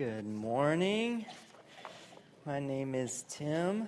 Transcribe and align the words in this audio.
Good 0.00 0.26
morning. 0.26 1.26
My 2.46 2.58
name 2.58 2.94
is 2.94 3.22
Tim, 3.28 3.86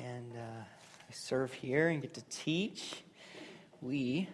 and 0.00 0.32
uh, 0.34 0.40
I 0.40 1.12
serve 1.12 1.52
here 1.52 1.88
and 1.88 2.00
get 2.00 2.14
to 2.14 2.22
teach. 2.30 3.02
We 3.82 4.26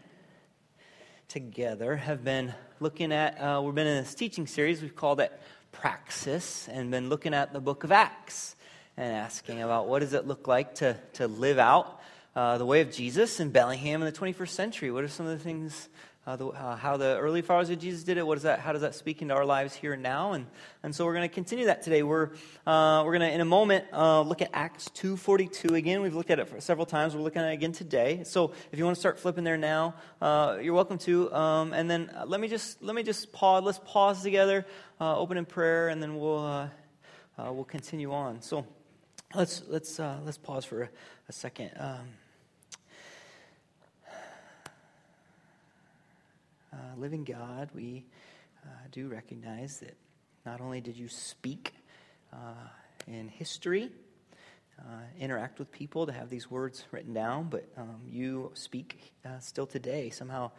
together 1.26 1.96
have 1.96 2.22
been 2.22 2.54
looking 2.78 3.10
at, 3.10 3.40
uh, 3.40 3.60
we've 3.60 3.74
been 3.74 3.88
in 3.88 4.04
this 4.04 4.14
teaching 4.14 4.46
series, 4.46 4.80
we've 4.80 4.94
called 4.94 5.18
it 5.18 5.32
Praxis, 5.72 6.68
and 6.68 6.92
been 6.92 7.08
looking 7.08 7.34
at 7.34 7.52
the 7.52 7.60
book 7.60 7.82
of 7.82 7.90
Acts 7.90 8.54
and 8.96 9.12
asking 9.12 9.62
about 9.62 9.88
what 9.88 9.98
does 9.98 10.12
it 10.12 10.28
look 10.28 10.46
like 10.46 10.76
to, 10.76 10.96
to 11.14 11.26
live 11.26 11.58
out 11.58 12.00
uh, 12.36 12.56
the 12.56 12.64
way 12.64 12.82
of 12.82 12.92
Jesus 12.92 13.40
in 13.40 13.50
Bellingham 13.50 14.00
in 14.00 14.06
the 14.06 14.16
21st 14.16 14.50
century. 14.50 14.92
What 14.92 15.02
are 15.02 15.08
some 15.08 15.26
of 15.26 15.36
the 15.36 15.42
things 15.42 15.88
uh, 16.24 16.36
the, 16.36 16.46
uh, 16.46 16.76
how 16.76 16.96
the 16.96 17.18
early 17.18 17.42
followers 17.42 17.68
of 17.70 17.80
Jesus 17.80 18.04
did 18.04 18.16
it. 18.16 18.24
What 18.24 18.36
is 18.36 18.44
that? 18.44 18.60
How 18.60 18.72
does 18.72 18.82
that 18.82 18.94
speak 18.94 19.22
into 19.22 19.34
our 19.34 19.44
lives 19.44 19.74
here 19.74 19.94
and 19.94 20.02
now? 20.02 20.34
And, 20.34 20.46
and 20.84 20.94
so 20.94 21.04
we're 21.04 21.14
going 21.14 21.28
to 21.28 21.34
continue 21.34 21.66
that 21.66 21.82
today. 21.82 22.04
We're, 22.04 22.30
uh, 22.64 23.02
we're 23.04 23.18
going 23.18 23.28
to, 23.28 23.32
in 23.32 23.40
a 23.40 23.44
moment, 23.44 23.86
uh, 23.92 24.20
look 24.22 24.40
at 24.40 24.50
Acts 24.52 24.88
2.42 24.94 25.74
again. 25.74 26.00
We've 26.00 26.14
looked 26.14 26.30
at 26.30 26.38
it 26.38 26.62
several 26.62 26.86
times. 26.86 27.16
We're 27.16 27.22
looking 27.22 27.42
at 27.42 27.50
it 27.50 27.54
again 27.54 27.72
today. 27.72 28.22
So 28.24 28.52
if 28.70 28.78
you 28.78 28.84
want 28.84 28.96
to 28.96 29.00
start 29.00 29.18
flipping 29.18 29.42
there 29.42 29.56
now, 29.56 29.94
uh, 30.20 30.58
you're 30.62 30.74
welcome 30.74 30.98
to. 30.98 31.32
Um, 31.34 31.72
and 31.72 31.90
then 31.90 32.08
uh, 32.16 32.24
let 32.24 32.40
me 32.40 32.46
just, 32.46 32.80
let 32.82 32.94
me 32.94 33.02
just 33.02 33.32
pause. 33.32 33.64
Let's 33.64 33.80
pause 33.84 34.22
together, 34.22 34.64
open 35.00 35.36
in 35.36 35.44
prayer, 35.44 35.88
and 35.88 36.00
then 36.00 36.16
we'll, 36.20 36.70
we'll 37.36 37.64
continue 37.64 38.12
on. 38.12 38.42
So 38.42 38.64
let's, 39.34 39.62
let's, 39.66 39.98
let's 39.98 40.38
pause 40.38 40.64
for 40.64 40.82
a, 40.82 40.88
a 41.28 41.32
second. 41.32 41.72
Um, 41.78 42.21
uh, 46.72 46.76
living 46.96 47.24
God, 47.24 47.70
we 47.74 48.04
uh, 48.64 48.68
do 48.90 49.08
recognize 49.08 49.80
that 49.80 49.96
not 50.44 50.60
only 50.60 50.80
did 50.80 50.96
you 50.96 51.08
speak 51.08 51.74
uh, 52.32 52.36
in 53.06 53.28
history, 53.28 53.90
uh, 54.78 54.84
interact 55.18 55.58
with 55.58 55.70
people 55.70 56.06
to 56.06 56.12
have 56.12 56.28
these 56.28 56.50
words 56.50 56.84
written 56.90 57.12
down, 57.12 57.48
but 57.48 57.68
um, 57.76 58.00
you 58.08 58.50
speak 58.54 59.12
uh, 59.24 59.38
still 59.38 59.66
today. 59.66 60.10
Somehow, 60.10 60.50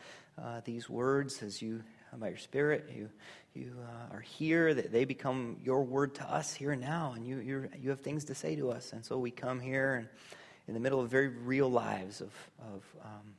uh, 0.41 0.61
these 0.63 0.89
words, 0.89 1.41
as 1.43 1.61
you 1.61 1.83
by 2.17 2.29
your 2.29 2.37
Spirit, 2.37 2.89
you 2.95 3.09
you 3.55 3.73
are 4.11 4.21
here. 4.21 4.73
That 4.73 4.91
they 4.91 5.03
become 5.03 5.57
your 5.63 5.83
word 5.83 6.15
to 6.15 6.23
us 6.23 6.53
here 6.53 6.71
and 6.71 6.81
now, 6.81 7.13
and 7.15 7.25
you 7.25 7.39
you 7.39 7.69
you 7.81 7.89
have 7.89 8.01
things 8.01 8.25
to 8.25 8.35
say 8.35 8.55
to 8.55 8.71
us, 8.71 8.93
and 8.93 9.03
so 9.03 9.17
we 9.17 9.31
come 9.31 9.59
here 9.59 9.95
and 9.95 10.07
in 10.67 10.73
the 10.73 10.79
middle 10.79 11.01
of 11.01 11.09
very 11.09 11.27
real 11.27 11.69
lives 11.69 12.21
of 12.21 12.31
of 12.59 12.83
um, 13.03 13.33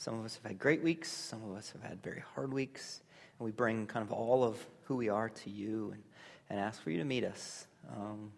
some 0.00 0.18
of 0.18 0.24
us 0.24 0.34
have 0.36 0.50
had 0.50 0.58
great 0.58 0.82
weeks, 0.82 1.10
some 1.12 1.44
of 1.44 1.54
us 1.54 1.72
have 1.72 1.82
had 1.82 2.02
very 2.02 2.22
hard 2.34 2.54
weeks, 2.54 3.02
and 3.38 3.44
we 3.44 3.52
bring 3.52 3.86
kind 3.86 4.02
of 4.02 4.10
all 4.10 4.42
of 4.42 4.56
who 4.84 4.96
we 4.96 5.10
are 5.10 5.28
to 5.28 5.50
you 5.50 5.90
and, 5.92 6.02
and 6.48 6.58
ask 6.58 6.82
for 6.82 6.90
you 6.90 6.96
to 6.96 7.04
meet 7.04 7.22
us. 7.22 7.66
Um, 7.94 8.32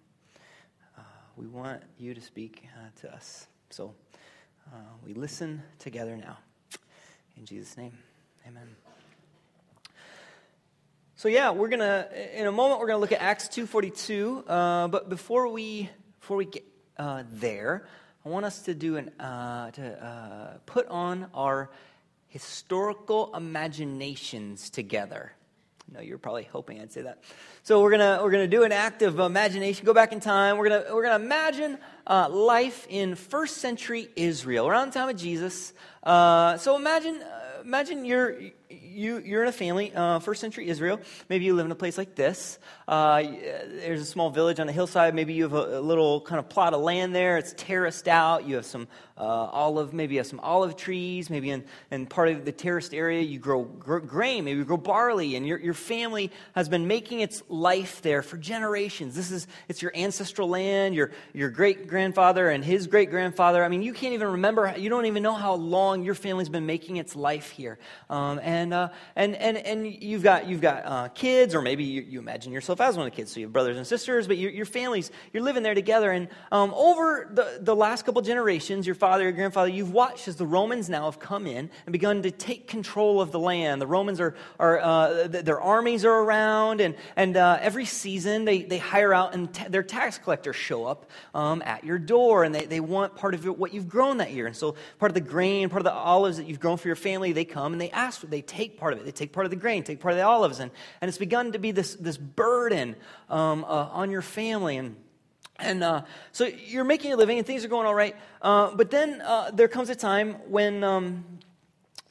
uh, 0.99 1.03
we 1.37 1.47
want 1.47 1.81
you 1.99 2.15
to 2.15 2.21
speak 2.21 2.65
uh, 2.77 2.89
to 3.03 3.15
us. 3.15 3.47
So 3.71 3.95
uh, 4.73 4.77
we 5.07 5.15
listen 5.15 5.63
together 5.79 6.17
now. 6.17 6.37
In 7.37 7.45
Jesus' 7.45 7.77
name, 7.77 7.97
amen. 8.45 8.67
So 11.15 11.29
yeah, 11.29 11.53
we're 11.53 11.69
gonna 11.69 12.09
in 12.35 12.49
a 12.49 12.53
moment 12.53 12.81
we're 12.81 12.89
gonna 12.89 12.99
look 12.99 13.13
at 13.13 13.23
Acts 13.23 13.47
two 13.47 13.67
forty 13.67 13.91
two. 13.91 14.43
Uh, 14.49 14.89
but 14.89 15.09
before 15.09 15.47
we 15.47 15.89
before 16.19 16.39
we 16.39 16.47
get 16.47 16.65
uh, 16.99 17.23
there, 17.31 17.87
I 18.25 18.29
want 18.29 18.47
us 18.47 18.63
to 18.63 18.75
do 18.75 18.97
an 18.97 19.09
uh, 19.19 19.73
to 19.73 20.05
uh, 20.05 20.59
put 20.67 20.87
on 20.87 21.27
our 21.35 21.71
historical 22.29 23.35
imaginations 23.35 24.71
together. 24.71 25.33
Know 25.93 26.01
you're 26.01 26.19
probably 26.19 26.45
hoping 26.45 26.81
I'd 26.81 26.93
say 26.93 27.03
that. 27.03 27.23
So 27.65 27.83
we're 27.83 27.91
gonna 27.91 28.21
we're 28.23 28.31
gonna 28.31 28.47
do 28.47 28.63
an 28.63 28.73
act 28.73 29.03
of 29.03 29.19
imagination. 29.19 29.85
Go 29.85 29.93
back 29.93 30.13
in 30.13 30.21
time. 30.21 30.57
We're 30.57 30.69
gonna 30.69 30.95
we're 30.95 31.03
gonna 31.03 31.23
imagine 31.23 31.79
uh, 32.07 32.29
life 32.31 32.87
in 32.89 33.17
first 33.17 33.59
century 33.59 34.09
Israel 34.17 34.69
around 34.69 34.93
the 34.93 34.99
time 34.99 35.09
of 35.09 35.17
Jesus. 35.17 35.75
Uh, 36.03 36.57
so 36.57 36.77
imagine 36.77 37.17
uh, 37.17 37.61
imagine 37.63 38.05
you're 38.05 38.39
you, 38.83 39.19
you're 39.19 39.43
in 39.43 39.49
a 39.49 39.53
family, 39.53 39.93
uh, 39.95 40.19
first 40.19 40.41
century 40.41 40.69
Israel. 40.69 41.01
Maybe 41.29 41.45
you 41.45 41.55
live 41.55 41.67
in 41.67 41.73
a 41.73 41.77
place 41.77 41.99
like 41.99 42.15
this. 42.15 42.59
Uh, 42.87 43.23
there's 43.23 44.01
a 44.01 44.05
small 44.05 44.31
village 44.31 44.61
on 44.61 44.67
the 44.67 44.73
hillside. 44.73 45.15
Maybe 45.15 45.35
you 45.35 45.45
have 45.45 45.55
a, 45.55 45.79
a, 45.79 45.81
little 45.81 46.21
kind 46.21 46.39
of 46.39 46.49
plot 46.49 46.75
of 46.75 46.81
land 46.81 47.15
there. 47.15 47.39
It's 47.39 47.55
terraced 47.57 48.09
out. 48.09 48.47
You 48.47 48.57
have 48.57 48.67
some 48.67 48.89
uh, 49.17 49.25
olive, 49.25 49.93
maybe 49.93 50.15
you 50.15 50.21
have 50.21 50.27
some 50.27 50.41
olive 50.41 50.77
trees. 50.77 51.31
Maybe 51.31 51.51
in, 51.51 51.65
in 51.91 52.07
part 52.07 52.29
of 52.29 52.45
the 52.45 52.53
terraced 52.53 52.95
area, 52.95 53.21
you 53.23 53.39
grow, 53.39 53.65
grow 53.65 54.01
grain. 54.01 54.45
Maybe 54.45 54.59
you 54.59 54.65
grow 54.65 54.77
barley. 54.77 55.37
And 55.37 55.47
your, 55.47 55.59
your 55.59 55.75
family 55.75 56.31
has 56.55 56.69
been 56.69 56.87
making 56.87 57.21
its 57.21 57.43
life 57.49 58.03
there 58.03 58.23
for 58.23 58.37
generations. 58.37 59.15
This 59.15 59.31
is, 59.31 59.47
it's 59.69 59.83
your 59.83 59.93
ancestral 59.97 60.49
land, 60.49 60.95
your, 60.95 61.11
your 61.33 61.51
great 61.51 61.89
grandfather 61.89 62.49
and 62.49 62.65
his 62.65 62.87
great 62.87 63.11
grandfather. 63.11 63.65
I 63.65 63.69
mean, 63.69 63.83
you 63.83 63.93
can't 63.93 64.15
even 64.15 64.29
remember, 64.29 64.75
you 64.77 64.89
don't 64.89 65.07
even 65.07 65.23
know 65.23 65.35
how 65.35 65.55
long 65.55 66.05
your 66.05 66.15
family's 66.15 66.49
been 66.49 66.67
making 66.67 66.97
its 66.97 67.17
life 67.17 67.51
here. 67.51 67.79
Um, 68.09 68.39
and, 68.43 68.62
uh, 68.71 68.83
uh, 68.83 68.89
and, 69.17 69.37
and, 69.37 69.57
and 69.59 69.87
you've 70.03 70.23
got, 70.23 70.49
you've 70.49 70.61
got 70.61 70.83
uh, 70.85 71.09
kids, 71.09 71.55
or 71.55 71.63
maybe 71.63 71.85
you, 71.85 72.03
you, 72.03 72.19
imagine 72.19 72.53
yourself 72.53 72.81
as 72.81 72.97
one 72.97 73.07
of 73.07 73.13
the 73.13 73.17
kids, 73.17 73.33
so 73.33 73.41
you 73.41 73.47
have 73.47 73.53
brothers 73.53 73.77
and 73.77 73.87
sisters, 73.87 74.27
but 74.27 74.39
your, 74.39 74.51
your 74.51 74.67
families, 74.67 75.11
you're 75.33 75.43
living 75.43 75.63
there 75.63 75.75
together. 75.75 76.11
And 76.11 76.29
um, 76.51 76.73
over 76.75 77.31
the, 77.33 77.59
the 77.61 77.77
last 77.77 78.05
couple 78.05 78.23
generations, 78.23 78.87
your 78.87 78.95
father, 78.95 79.25
your 79.25 79.33
grandfather, 79.33 79.71
you've 79.71 79.93
watched 79.93 80.29
as 80.29 80.37
the 80.37 80.47
Romans 80.47 80.89
now 80.89 81.05
have 81.05 81.21
come 81.21 81.47
in 81.47 81.71
and 81.87 81.93
begun 81.93 82.23
to 82.23 82.31
take 82.31 82.67
control 82.67 83.21
of 83.21 83.31
the 83.33 83.39
land. 83.39 83.81
The 83.81 83.87
Romans 83.87 84.21
are, 84.21 84.35
are 84.59 84.81
uh, 84.81 85.29
their 85.29 85.61
armies 85.61 86.05
are 86.05 86.19
around, 86.19 86.81
and, 86.81 86.97
and 87.17 87.37
uh, 87.37 87.59
every 87.61 87.85
season 87.85 88.45
they, 88.45 88.63
they 88.63 88.79
hire 88.79 89.15
out, 89.15 89.35
and 89.35 89.53
t- 89.53 89.69
their 89.69 89.83
tax 89.83 90.19
collectors 90.19 90.57
show 90.57 90.87
up 90.87 91.11
um, 91.35 91.63
at 91.65 91.85
your 91.85 91.99
door, 91.99 92.45
and 92.45 92.55
they, 92.55 92.67
they 92.67 92.81
want 92.81 93.15
part 93.15 93.35
of 93.35 93.45
what 93.45 93.73
you've 93.73 93.89
grown 93.89 94.17
that 94.19 94.33
year. 94.33 94.47
And 94.47 94.57
so 94.57 94.75
part 94.99 95.11
of 95.11 95.15
the 95.15 95.21
grain, 95.21 95.69
part 95.69 95.81
of 95.81 95.85
the 95.85 95.93
olives 95.93 96.37
that 96.39 96.47
you've 96.47 96.61
grown 96.61 96.77
for 96.77 96.89
your 96.89 96.97
family, 96.97 97.33
they 97.33 97.45
come 97.45 97.73
and 97.73 97.81
they 97.81 97.91
ask, 97.91 98.23
they 98.23 98.43
take 98.57 98.79
part 98.79 98.93
of 98.93 98.99
it. 99.01 99.05
They 99.05 99.13
take 99.13 99.33
part 99.33 99.47
of 99.47 99.51
the 99.51 99.57
grain, 99.57 99.83
take 99.83 100.01
part 100.01 100.13
of 100.13 100.19
the 100.19 100.25
olives, 100.25 100.61
and, 100.61 100.71
and 101.01 101.09
it's 101.09 101.19
begun 101.19 101.53
to 101.53 101.59
be 101.59 101.73
this, 101.73 101.95
this 101.95 102.17
burden 102.17 102.97
um, 103.29 103.65
uh, 103.65 103.89
on 103.93 104.11
your 104.11 104.23
family. 104.23 104.77
And, 104.77 104.97
and 105.59 105.83
uh, 105.83 106.03
so 106.33 106.45
you're 106.45 106.85
making 106.85 107.13
a 107.13 107.17
living 107.17 107.39
and 107.39 107.47
things 107.47 107.65
are 107.65 107.69
going 107.69 107.87
all 107.87 107.95
right. 107.95 108.17
Uh, 108.41 108.75
but 108.75 108.91
then 108.91 109.21
uh, 109.23 109.51
there 109.53 109.69
comes 109.69 109.89
a 109.91 109.95
time 109.95 110.35
when, 110.51 110.85
um, 110.85 111.25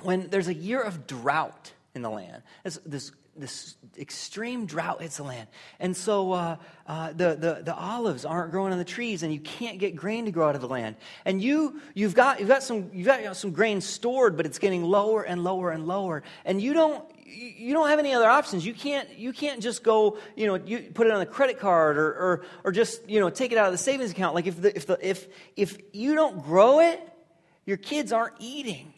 when 0.02 0.30
there's 0.30 0.48
a 0.48 0.54
year 0.54 0.82
of 0.82 1.08
drought 1.08 1.74
in 1.94 2.02
the 2.02 2.10
land. 2.10 2.42
It's 2.66 2.78
this 2.86 3.12
this 3.36 3.76
extreme 3.98 4.66
drought 4.66 5.02
hits 5.02 5.18
the 5.18 5.24
land. 5.24 5.48
And 5.80 5.96
so 5.96 6.32
uh, 6.34 6.56
uh, 6.86 7.14
the, 7.14 7.36
the, 7.36 7.62
the 7.64 7.76
olives 7.76 8.26
aren't 8.26 8.52
growing 8.52 8.74
on 8.74 8.78
the 8.78 8.86
trees, 8.86 9.24
and 9.24 9.34
you 9.34 9.40
can't 9.40 9.80
get 9.80 9.96
grain 9.96 10.26
to 10.26 10.32
grow 10.32 10.50
out 10.50 10.56
of 10.56 10.62
the 10.62 10.68
land. 10.68 10.96
And 11.26 11.42
you, 11.42 11.80
you've, 11.94 12.14
got, 12.14 12.40
you've, 12.40 12.50
got 12.50 12.64
some, 12.64 12.90
you've 12.94 13.08
got 13.08 13.24
you 13.24 13.34
some 13.34 13.52
grain 13.52 13.82
stored, 13.82 14.36
but 14.38 14.46
it's 14.46 14.60
getting 14.60 14.84
lower 14.84 15.24
and 15.24 15.44
lower 15.44 15.72
and 15.72 15.88
lower. 15.88 16.24
And 16.44 16.62
you 16.62 16.74
don't, 16.74 17.04
you 17.26 17.74
don't 17.74 17.88
have 17.88 18.00
any 18.00 18.14
other 18.14 18.30
options. 18.30 18.66
You 18.66 18.74
can't, 18.74 19.10
you 19.18 19.32
can't 19.32 19.62
just 19.62 19.84
go, 19.84 20.18
you 20.36 20.48
know, 20.48 20.56
you 20.56 20.92
put 20.94 21.08
it 21.08 21.14
on 21.14 21.22
a 21.22 21.26
credit 21.26 21.60
card 21.60 21.98
or, 21.98 22.08
or, 22.08 22.46
or 22.66 22.72
just, 22.72 23.10
you 23.10 23.20
know, 23.20 23.30
take 23.30 23.52
it 23.52 23.58
out 23.58 23.68
of 23.68 23.72
the 23.72 23.78
savings 23.78 24.12
account. 24.12 24.36
Like 24.36 24.48
if, 24.48 24.62
the, 24.62 24.76
if, 24.76 24.86
the, 24.86 24.98
if, 25.02 25.28
if 25.56 25.78
you 25.94 26.16
don't 26.16 26.44
grow 26.44 26.80
it, 26.80 27.02
your 27.66 27.78
kids 27.78 28.12
aren't 28.12 28.36
eating. 28.40 28.94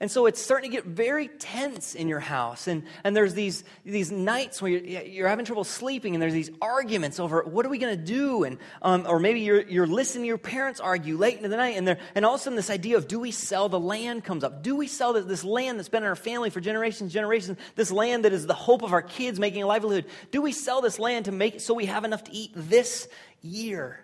And 0.00 0.10
so 0.10 0.24
it's 0.24 0.40
starting 0.40 0.70
to 0.70 0.76
get 0.76 0.86
very 0.86 1.28
tense 1.28 1.94
in 1.94 2.08
your 2.08 2.20
house. 2.20 2.68
And, 2.68 2.84
and 3.04 3.14
there's 3.14 3.34
these, 3.34 3.64
these 3.84 4.10
nights 4.10 4.62
where 4.62 4.70
you're, 4.70 5.02
you're 5.02 5.28
having 5.28 5.44
trouble 5.44 5.62
sleeping, 5.62 6.14
and 6.14 6.22
there's 6.22 6.32
these 6.32 6.50
arguments 6.62 7.20
over 7.20 7.42
what 7.42 7.66
are 7.66 7.68
we 7.68 7.76
going 7.76 7.98
to 7.98 8.02
do? 8.02 8.44
And, 8.44 8.56
um, 8.80 9.04
or 9.06 9.18
maybe 9.18 9.40
you're, 9.40 9.60
you're 9.60 9.86
listening 9.86 10.22
to 10.22 10.28
your 10.28 10.38
parents 10.38 10.80
argue 10.80 11.18
late 11.18 11.36
into 11.36 11.50
the 11.50 11.58
night, 11.58 11.76
and, 11.76 11.98
and 12.14 12.24
all 12.24 12.34
of 12.34 12.40
a 12.40 12.42
sudden 12.42 12.56
this 12.56 12.70
idea 12.70 12.96
of 12.96 13.08
do 13.08 13.20
we 13.20 13.30
sell 13.30 13.68
the 13.68 13.78
land 13.78 14.24
comes 14.24 14.42
up. 14.42 14.62
Do 14.62 14.74
we 14.74 14.86
sell 14.86 15.12
this 15.12 15.44
land 15.44 15.78
that's 15.78 15.90
been 15.90 16.02
in 16.02 16.08
our 16.08 16.16
family 16.16 16.48
for 16.48 16.60
generations 16.60 17.12
generations, 17.12 17.58
this 17.76 17.92
land 17.92 18.24
that 18.24 18.32
is 18.32 18.46
the 18.46 18.54
hope 18.54 18.82
of 18.82 18.94
our 18.94 19.02
kids 19.02 19.38
making 19.38 19.62
a 19.62 19.66
livelihood? 19.66 20.06
Do 20.30 20.40
we 20.40 20.52
sell 20.52 20.80
this 20.80 20.98
land 20.98 21.26
to 21.26 21.32
make 21.32 21.60
so 21.60 21.74
we 21.74 21.86
have 21.86 22.06
enough 22.06 22.24
to 22.24 22.32
eat 22.32 22.52
this 22.54 23.06
year? 23.42 24.00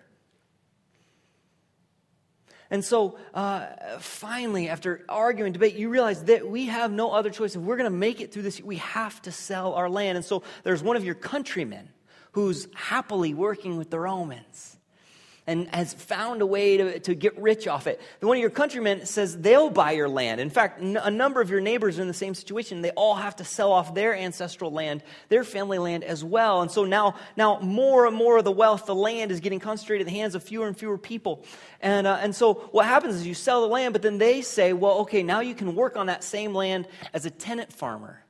And 2.70 2.84
so 2.84 3.18
uh, 3.32 3.66
finally, 4.00 4.68
after 4.68 5.04
arguing, 5.08 5.52
debate, 5.52 5.74
you 5.74 5.88
realize 5.88 6.24
that 6.24 6.48
we 6.48 6.66
have 6.66 6.90
no 6.90 7.12
other 7.12 7.30
choice. 7.30 7.54
If 7.54 7.62
we're 7.62 7.76
going 7.76 7.90
to 7.90 7.96
make 7.96 8.20
it 8.20 8.32
through 8.32 8.42
this, 8.42 8.60
we 8.60 8.76
have 8.76 9.22
to 9.22 9.32
sell 9.32 9.74
our 9.74 9.88
land. 9.88 10.16
And 10.16 10.24
so 10.24 10.42
there's 10.64 10.82
one 10.82 10.96
of 10.96 11.04
your 11.04 11.14
countrymen 11.14 11.88
who's 12.32 12.68
happily 12.74 13.34
working 13.34 13.76
with 13.76 13.90
the 13.90 13.98
Romans 13.98 14.75
and 15.46 15.68
has 15.74 15.94
found 15.94 16.42
a 16.42 16.46
way 16.46 16.76
to, 16.76 16.98
to 17.00 17.14
get 17.14 17.38
rich 17.38 17.68
off 17.68 17.86
it. 17.86 18.00
one 18.20 18.36
of 18.36 18.40
your 18.40 18.50
countrymen 18.50 19.06
says 19.06 19.38
they'll 19.38 19.70
buy 19.70 19.92
your 19.92 20.08
land. 20.08 20.40
In 20.40 20.50
fact, 20.50 20.82
n- 20.82 20.98
a 21.00 21.10
number 21.10 21.40
of 21.40 21.50
your 21.50 21.60
neighbors 21.60 21.98
are 21.98 22.02
in 22.02 22.08
the 22.08 22.14
same 22.14 22.34
situation. 22.34 22.82
They 22.82 22.90
all 22.90 23.14
have 23.14 23.36
to 23.36 23.44
sell 23.44 23.70
off 23.72 23.94
their 23.94 24.14
ancestral 24.14 24.72
land, 24.72 25.04
their 25.28 25.44
family 25.44 25.78
land 25.78 26.02
as 26.02 26.24
well. 26.24 26.62
And 26.62 26.70
so 26.70 26.84
now, 26.84 27.14
now 27.36 27.60
more 27.60 28.06
and 28.06 28.16
more 28.16 28.38
of 28.38 28.44
the 28.44 28.50
wealth, 28.50 28.86
the 28.86 28.94
land 28.94 29.30
is 29.30 29.40
getting 29.40 29.60
concentrated 29.60 30.06
in 30.06 30.12
the 30.12 30.18
hands 30.18 30.34
of 30.34 30.42
fewer 30.42 30.66
and 30.66 30.76
fewer 30.76 30.98
people. 30.98 31.44
And, 31.80 32.06
uh, 32.06 32.18
and 32.20 32.34
so 32.34 32.54
what 32.72 32.86
happens 32.86 33.14
is 33.14 33.26
you 33.26 33.34
sell 33.34 33.60
the 33.60 33.68
land, 33.68 33.92
but 33.92 34.02
then 34.02 34.18
they 34.18 34.42
say, 34.42 34.72
well, 34.72 34.98
okay, 35.00 35.22
now 35.22 35.40
you 35.40 35.54
can 35.54 35.76
work 35.76 35.96
on 35.96 36.06
that 36.06 36.24
same 36.24 36.54
land 36.54 36.88
as 37.14 37.24
a 37.24 37.30
tenant 37.30 37.72
farmer. 37.72 38.25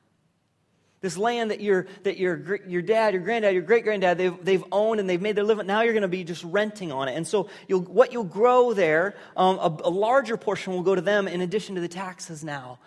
This 0.99 1.15
land 1.15 1.51
that 1.51 1.61
your, 1.61 1.85
that 2.03 2.17
your, 2.17 2.59
your 2.67 2.81
dad, 2.81 3.13
your 3.13 3.21
granddad, 3.21 3.53
your 3.53 3.61
great 3.61 3.83
granddad, 3.83 4.17
they've, 4.17 4.33
they've 4.43 4.63
owned 4.71 4.99
and 4.99 5.07
they've 5.07 5.21
made 5.21 5.35
their 5.35 5.43
living. 5.43 5.67
Now 5.67 5.81
you're 5.81 5.93
going 5.93 6.01
to 6.01 6.07
be 6.07 6.23
just 6.23 6.43
renting 6.43 6.91
on 6.91 7.07
it. 7.07 7.15
And 7.15 7.27
so 7.27 7.49
you'll, 7.67 7.81
what 7.81 8.11
you'll 8.11 8.23
grow 8.23 8.73
there, 8.73 9.15
um, 9.35 9.59
a, 9.59 9.77
a 9.83 9.91
larger 9.91 10.37
portion 10.37 10.73
will 10.73 10.81
go 10.81 10.95
to 10.95 11.01
them 11.01 11.27
in 11.27 11.41
addition 11.41 11.75
to 11.75 11.81
the 11.81 11.87
taxes 11.87 12.43
now. 12.43 12.79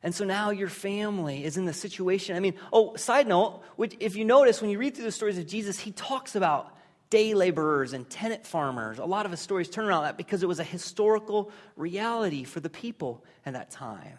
And 0.00 0.14
so 0.14 0.24
now 0.24 0.50
your 0.50 0.68
family 0.68 1.44
is 1.44 1.56
in 1.56 1.64
the 1.64 1.72
situation. 1.72 2.36
I 2.36 2.40
mean, 2.40 2.54
oh, 2.72 2.94
side 2.94 3.26
note, 3.26 3.62
which, 3.74 3.96
if 3.98 4.14
you 4.14 4.24
notice, 4.24 4.60
when 4.60 4.70
you 4.70 4.78
read 4.78 4.94
through 4.94 5.06
the 5.06 5.12
stories 5.12 5.38
of 5.38 5.46
Jesus, 5.48 5.78
he 5.78 5.90
talks 5.90 6.36
about 6.36 6.72
day 7.10 7.34
laborers 7.34 7.94
and 7.94 8.08
tenant 8.08 8.46
farmers. 8.46 8.98
A 8.98 9.04
lot 9.04 9.24
of 9.24 9.32
his 9.32 9.40
stories 9.40 9.68
turn 9.68 9.86
around 9.86 10.04
that 10.04 10.16
because 10.16 10.44
it 10.44 10.46
was 10.46 10.60
a 10.60 10.64
historical 10.64 11.50
reality 11.74 12.44
for 12.44 12.60
the 12.60 12.70
people 12.70 13.24
at 13.44 13.54
that 13.54 13.70
time. 13.70 14.18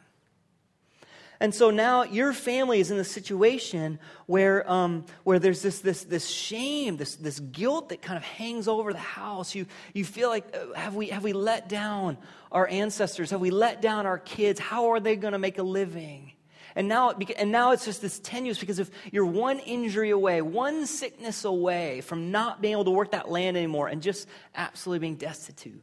And 1.41 1.55
so 1.55 1.69
now 1.69 2.03
your 2.03 2.33
family 2.33 2.81
is 2.81 2.91
in 2.91 2.97
a 2.97 3.03
situation 3.03 3.99
where, 4.25 4.69
um, 4.69 5.05
where 5.23 5.39
there's 5.39 5.61
this, 5.61 5.79
this, 5.79 6.03
this 6.03 6.27
shame, 6.27 6.97
this, 6.97 7.15
this 7.15 7.39
guilt 7.39 7.89
that 7.89 8.01
kind 8.01 8.17
of 8.17 8.23
hangs 8.23 8.67
over 8.67 8.91
the 8.91 8.99
house. 8.99 9.55
You, 9.55 9.65
you 9.93 10.03
feel 10.03 10.27
like, 10.27 10.53
uh, 10.53 10.73
have, 10.73 10.95
we, 10.95 11.07
have 11.07 11.23
we 11.23 11.31
let 11.31 11.69
down 11.69 12.17
our 12.51 12.67
ancestors? 12.67 13.31
Have 13.31 13.39
we 13.39 13.51
let 13.51 13.81
down 13.81 14.05
our 14.05 14.19
kids? 14.19 14.59
How 14.59 14.91
are 14.91 14.99
they 14.99 15.15
going 15.15 15.31
to 15.31 15.39
make 15.39 15.59
a 15.59 15.63
living? 15.63 16.33
And 16.75 16.89
now, 16.89 17.11
and 17.37 17.51
now 17.51 17.71
it's 17.71 17.85
just 17.85 18.01
this 18.01 18.19
tenuous 18.19 18.59
because 18.59 18.79
if 18.79 18.91
you're 19.09 19.25
one 19.25 19.59
injury 19.59 20.09
away, 20.09 20.41
one 20.41 20.85
sickness 20.85 21.45
away 21.45 22.01
from 22.01 22.31
not 22.31 22.61
being 22.61 22.73
able 22.73 22.85
to 22.85 22.91
work 22.91 23.11
that 23.11 23.29
land 23.29 23.55
anymore 23.55 23.87
and 23.87 24.01
just 24.01 24.27
absolutely 24.55 24.99
being 24.99 25.15
destitute. 25.15 25.81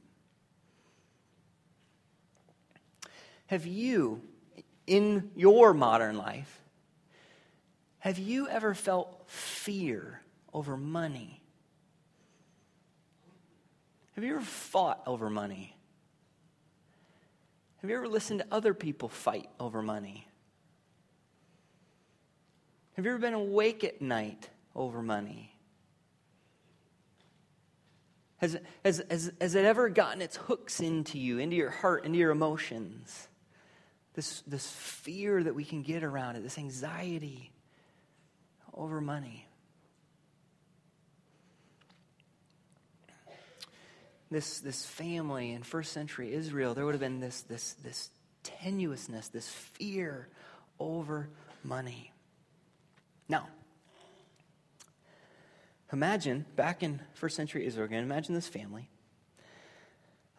Have 3.47 3.67
you 3.67 4.21
in 4.87 5.31
your 5.35 5.75
modern 5.75 6.17
life, 6.17 6.61
have 7.99 8.19
you 8.19 8.49
ever 8.49 8.75
felt 8.75 9.25
fear 9.27 10.21
over 10.53 10.77
money? 10.77 11.41
Have 14.15 14.25
you 14.25 14.37
ever 14.37 14.45
fought 14.45 15.03
over 15.07 15.29
money? 15.29 15.77
Have 17.79 17.91
you 17.91 17.97
ever 17.97 18.09
listened 18.09 18.41
to 18.41 18.47
other 18.51 18.75
people 18.75 19.09
fight 19.09 19.49
over 19.61 19.83
money? 19.83 20.27
Have 22.95 23.05
you 23.05 23.11
ever 23.11 23.21
been 23.21 23.35
awake 23.35 23.85
at 23.85 24.01
night 24.01 24.49
over 24.75 25.03
money? 25.03 25.53
Has, 28.39 28.59
has, 28.85 29.03
has, 29.11 29.33
has 29.41 29.55
it 29.55 29.65
ever 29.65 29.89
gotten 29.89 30.23
its 30.23 30.37
hooks 30.37 30.81
into 30.81 31.19
you, 31.19 31.39
into 31.39 31.57
your 31.57 31.71
heart, 31.71 32.05
into 32.05 32.19
your 32.19 32.31
emotions? 32.31 33.29
This, 34.17 34.41
this 34.47 34.67
fear 34.69 35.43
that 35.43 35.55
we 35.55 35.65
can 35.65 35.83
get 35.83 36.03
around 36.03 36.37
it, 36.37 36.43
this 36.43 36.59
anxiety 36.59 37.53
over 38.75 39.01
money. 39.01 39.47
This, 44.31 44.59
this 44.59 44.85
family 44.85 45.53
in 45.53 45.63
first 45.63 45.93
century 45.93 46.33
Israel, 46.33 46.75
there 46.75 46.85
would 46.85 46.95
have 46.95 47.01
been 47.01 47.21
this, 47.21 47.43
this, 47.43 47.75
this 47.75 48.11
tenuousness, 48.43 49.31
this 49.31 49.49
fear 49.49 50.29
over 50.81 51.29
money. 51.63 52.11
Now, 53.29 53.49
imagine 55.93 56.47
back 56.57 56.83
in 56.83 57.01
first 57.15 57.37
century 57.37 57.67
Israel 57.67 57.85
again, 57.85 58.03
imagine 58.03 58.35
this 58.35 58.49
family. 58.49 58.89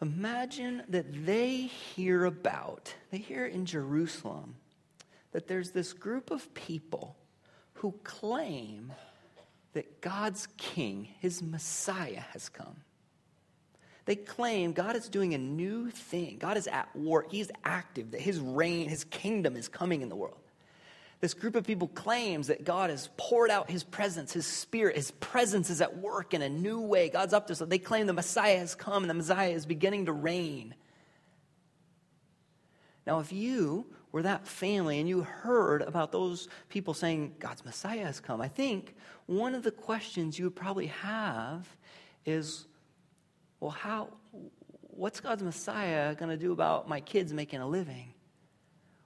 Imagine 0.00 0.82
that 0.88 1.26
they 1.26 1.56
hear 1.56 2.24
about, 2.24 2.94
they 3.10 3.18
hear 3.18 3.46
in 3.46 3.66
Jerusalem, 3.66 4.54
that 5.32 5.48
there's 5.48 5.72
this 5.72 5.92
group 5.92 6.30
of 6.30 6.52
people 6.54 7.16
who 7.74 7.92
claim 8.04 8.92
that 9.72 10.00
God's 10.00 10.46
king, 10.56 11.08
his 11.20 11.42
Messiah, 11.42 12.22
has 12.32 12.48
come. 12.48 12.76
They 14.04 14.16
claim 14.16 14.72
God 14.72 14.96
is 14.96 15.08
doing 15.08 15.34
a 15.34 15.38
new 15.38 15.90
thing. 15.90 16.38
God 16.38 16.56
is 16.56 16.66
at 16.66 16.94
work. 16.96 17.30
He's 17.30 17.50
active, 17.64 18.12
that 18.12 18.20
his 18.20 18.40
reign, 18.40 18.88
his 18.88 19.04
kingdom 19.04 19.56
is 19.56 19.68
coming 19.68 20.00
in 20.00 20.08
the 20.08 20.16
world 20.16 20.38
this 21.20 21.34
group 21.34 21.56
of 21.56 21.66
people 21.66 21.88
claims 21.88 22.46
that 22.46 22.64
God 22.64 22.90
has 22.90 23.08
poured 23.16 23.50
out 23.50 23.70
his 23.70 23.82
presence, 23.82 24.32
his 24.32 24.46
spirit, 24.46 24.94
his 24.94 25.10
presence 25.10 25.68
is 25.68 25.80
at 25.80 25.98
work 25.98 26.32
in 26.32 26.42
a 26.42 26.48
new 26.48 26.80
way. 26.80 27.08
God's 27.08 27.32
up 27.32 27.48
to 27.48 27.54
so 27.56 27.64
they 27.64 27.78
claim 27.78 28.06
the 28.06 28.12
Messiah 28.12 28.58
has 28.58 28.74
come 28.74 29.02
and 29.02 29.10
the 29.10 29.14
Messiah 29.14 29.50
is 29.50 29.66
beginning 29.66 30.06
to 30.06 30.12
reign. 30.12 30.74
Now, 33.04 33.18
if 33.18 33.32
you 33.32 33.86
were 34.12 34.22
that 34.22 34.46
family 34.46 35.00
and 35.00 35.08
you 35.08 35.22
heard 35.22 35.82
about 35.82 36.12
those 36.12 36.48
people 36.68 36.94
saying 36.94 37.34
God's 37.38 37.64
Messiah 37.64 38.04
has 38.04 38.20
come, 38.20 38.40
I 38.40 38.48
think 38.48 38.94
one 39.26 39.54
of 39.54 39.64
the 39.64 39.70
questions 39.72 40.38
you 40.38 40.44
would 40.44 40.56
probably 40.56 40.86
have 40.86 41.66
is, 42.24 42.66
well, 43.58 43.70
how, 43.70 44.10
what's 44.82 45.20
God's 45.20 45.42
Messiah 45.42 46.14
going 46.14 46.30
to 46.30 46.36
do 46.36 46.52
about 46.52 46.88
my 46.88 47.00
kids 47.00 47.32
making 47.32 47.60
a 47.60 47.66
living? 47.66 48.12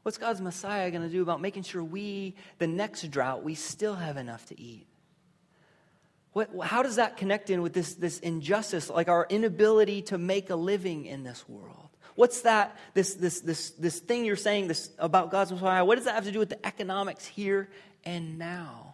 What's 0.03 0.19
God's 0.19 0.41
Messiah 0.41 0.91
going 0.91 1.03
to 1.03 1.09
do 1.09 1.23
about 1.23 1.41
making 1.41 1.63
sure 1.63 1.83
we, 1.83 2.35
the 2.59 2.67
next 2.67 3.09
drought, 3.11 3.45
we 3.45 3.55
still 3.55 3.95
have 3.95 4.17
enough 4.17 4.47
to 4.47 4.61
eat? 4.61 4.87
What, 6.33 6.51
how 6.63 6.83
does 6.83 6.97
that 6.97 7.17
connect 7.17 7.51
in 7.51 7.63
with 7.63 7.73
this, 7.73 7.95
this 7.95 8.19
injustice, 8.19 8.89
like 8.91 9.09
our 9.09 9.27
inability 9.29 10.03
to 10.03 10.19
make 10.19 10.51
a 10.51 10.57
living 10.57 11.07
in 11.07 11.23
this 11.23 11.49
world? 11.49 11.89
What's 12.15 12.43
that, 12.43 12.77
this, 12.95 13.15
this, 13.15 13.41
this, 13.41 13.71
this 13.71 13.99
thing 14.01 14.25
you're 14.25 14.37
saying 14.37 14.69
this, 14.69 14.91
about 14.99 15.31
God's 15.31 15.53
Messiah? 15.53 15.85
What 15.85 15.97
does 15.97 16.05
that 16.07 16.15
have 16.15 16.25
to 16.25 16.33
do 16.33 16.39
with 16.39 16.49
the 16.49 16.67
economics 16.67 17.25
here 17.25 17.69
and 18.05 18.39
now? 18.39 18.92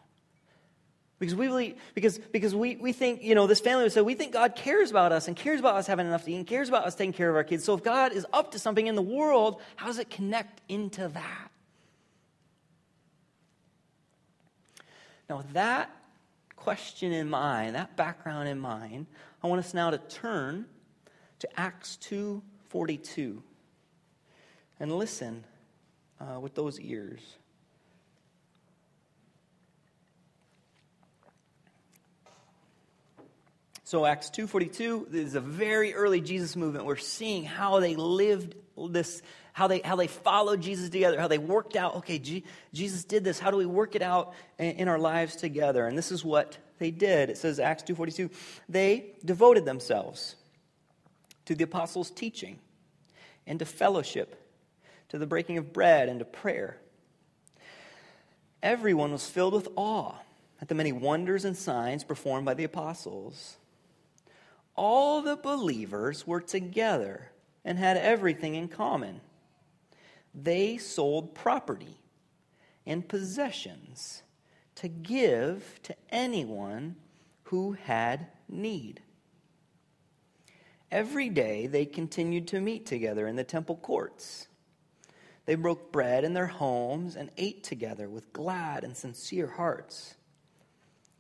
Because 1.18 1.34
we 1.34 1.48
really, 1.48 1.76
because, 1.94 2.18
because 2.18 2.54
we, 2.54 2.76
we 2.76 2.92
think, 2.92 3.22
you 3.22 3.34
know, 3.34 3.48
this 3.48 3.60
family 3.60 3.82
would 3.82 3.92
say, 3.92 4.00
we 4.00 4.14
think 4.14 4.32
God 4.32 4.54
cares 4.54 4.90
about 4.90 5.10
us 5.10 5.26
and 5.26 5.36
cares 5.36 5.58
about 5.58 5.74
us 5.74 5.86
having 5.86 6.06
enough 6.06 6.24
to 6.24 6.32
eat 6.32 6.36
and 6.36 6.46
cares 6.46 6.68
about 6.68 6.86
us 6.86 6.94
taking 6.94 7.12
care 7.12 7.28
of 7.28 7.34
our 7.34 7.42
kids. 7.42 7.64
So 7.64 7.74
if 7.74 7.82
God 7.82 8.12
is 8.12 8.24
up 8.32 8.52
to 8.52 8.58
something 8.58 8.86
in 8.86 8.94
the 8.94 9.02
world, 9.02 9.60
how 9.76 9.86
does 9.86 9.98
it 9.98 10.10
connect 10.10 10.60
into 10.68 11.08
that? 11.08 11.50
Now, 15.28 15.38
with 15.38 15.52
that 15.54 15.90
question 16.54 17.12
in 17.12 17.28
mind, 17.28 17.74
that 17.74 17.96
background 17.96 18.48
in 18.48 18.58
mind, 18.58 19.06
I 19.42 19.48
want 19.48 19.58
us 19.58 19.74
now 19.74 19.90
to 19.90 19.98
turn 19.98 20.66
to 21.40 21.60
Acts 21.60 21.98
2.42 22.02 23.42
and 24.80 24.96
listen 24.96 25.44
uh, 26.20 26.38
with 26.40 26.54
those 26.54 26.80
ears. 26.80 27.20
So 33.88 34.04
Acts 34.04 34.28
2:42 34.28 35.14
is 35.14 35.34
a 35.34 35.40
very 35.40 35.94
early 35.94 36.20
Jesus 36.20 36.56
movement. 36.56 36.84
We're 36.84 36.96
seeing 36.96 37.44
how 37.44 37.80
they 37.80 37.96
lived 37.96 38.54
this 38.76 39.22
how 39.54 39.66
they 39.66 39.78
how 39.78 39.96
they 39.96 40.08
followed 40.08 40.60
Jesus 40.60 40.90
together, 40.90 41.18
how 41.18 41.26
they 41.26 41.38
worked 41.38 41.74
out, 41.74 41.96
okay, 41.96 42.18
G- 42.18 42.44
Jesus 42.74 43.04
did 43.04 43.24
this. 43.24 43.38
How 43.38 43.50
do 43.50 43.56
we 43.56 43.64
work 43.64 43.96
it 43.96 44.02
out 44.02 44.34
in, 44.58 44.72
in 44.72 44.88
our 44.88 44.98
lives 44.98 45.36
together? 45.36 45.86
And 45.86 45.96
this 45.96 46.12
is 46.12 46.22
what 46.22 46.58
they 46.78 46.90
did. 46.90 47.30
It 47.30 47.38
says 47.38 47.58
Acts 47.58 47.82
2:42, 47.84 48.30
they 48.68 49.14
devoted 49.24 49.64
themselves 49.64 50.36
to 51.46 51.54
the 51.54 51.64
apostles' 51.64 52.10
teaching 52.10 52.58
and 53.46 53.58
to 53.58 53.64
fellowship, 53.64 54.38
to 55.08 55.16
the 55.16 55.26
breaking 55.26 55.56
of 55.56 55.72
bread 55.72 56.10
and 56.10 56.18
to 56.18 56.26
prayer. 56.26 56.76
Everyone 58.62 59.12
was 59.12 59.26
filled 59.26 59.54
with 59.54 59.68
awe 59.76 60.16
at 60.60 60.68
the 60.68 60.74
many 60.74 60.92
wonders 60.92 61.46
and 61.46 61.56
signs 61.56 62.04
performed 62.04 62.44
by 62.44 62.52
the 62.52 62.64
apostles 62.64 63.56
all 64.78 65.20
the 65.20 65.36
believers 65.36 66.24
were 66.24 66.40
together 66.40 67.32
and 67.64 67.76
had 67.76 67.96
everything 67.96 68.54
in 68.54 68.68
common. 68.68 69.20
They 70.32 70.78
sold 70.78 71.34
property 71.34 71.98
and 72.86 73.06
possessions 73.06 74.22
to 74.76 74.86
give 74.86 75.80
to 75.82 75.96
anyone 76.10 76.94
who 77.42 77.72
had 77.72 78.28
need. 78.48 79.02
Every 80.92 81.28
day 81.28 81.66
they 81.66 81.84
continued 81.84 82.46
to 82.48 82.60
meet 82.60 82.86
together 82.86 83.26
in 83.26 83.34
the 83.34 83.44
temple 83.44 83.76
courts. 83.76 84.46
They 85.44 85.56
broke 85.56 85.90
bread 85.90 86.22
in 86.22 86.34
their 86.34 86.46
homes 86.46 87.16
and 87.16 87.30
ate 87.36 87.64
together 87.64 88.08
with 88.08 88.32
glad 88.32 88.84
and 88.84 88.96
sincere 88.96 89.48
hearts, 89.48 90.14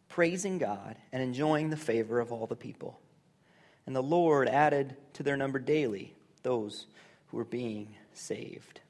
praising 0.08 0.58
God 0.58 0.96
and 1.12 1.22
enjoying 1.22 1.70
the 1.70 1.76
favor 1.76 2.20
of 2.20 2.30
all 2.30 2.46
the 2.46 2.54
people. 2.54 3.00
And 3.88 3.96
the 3.96 4.02
Lord 4.02 4.50
added 4.50 4.94
to 5.14 5.22
their 5.22 5.38
number 5.38 5.58
daily 5.58 6.12
those 6.42 6.84
who 7.28 7.38
were 7.38 7.44
being 7.46 7.88
saved. 8.12 8.82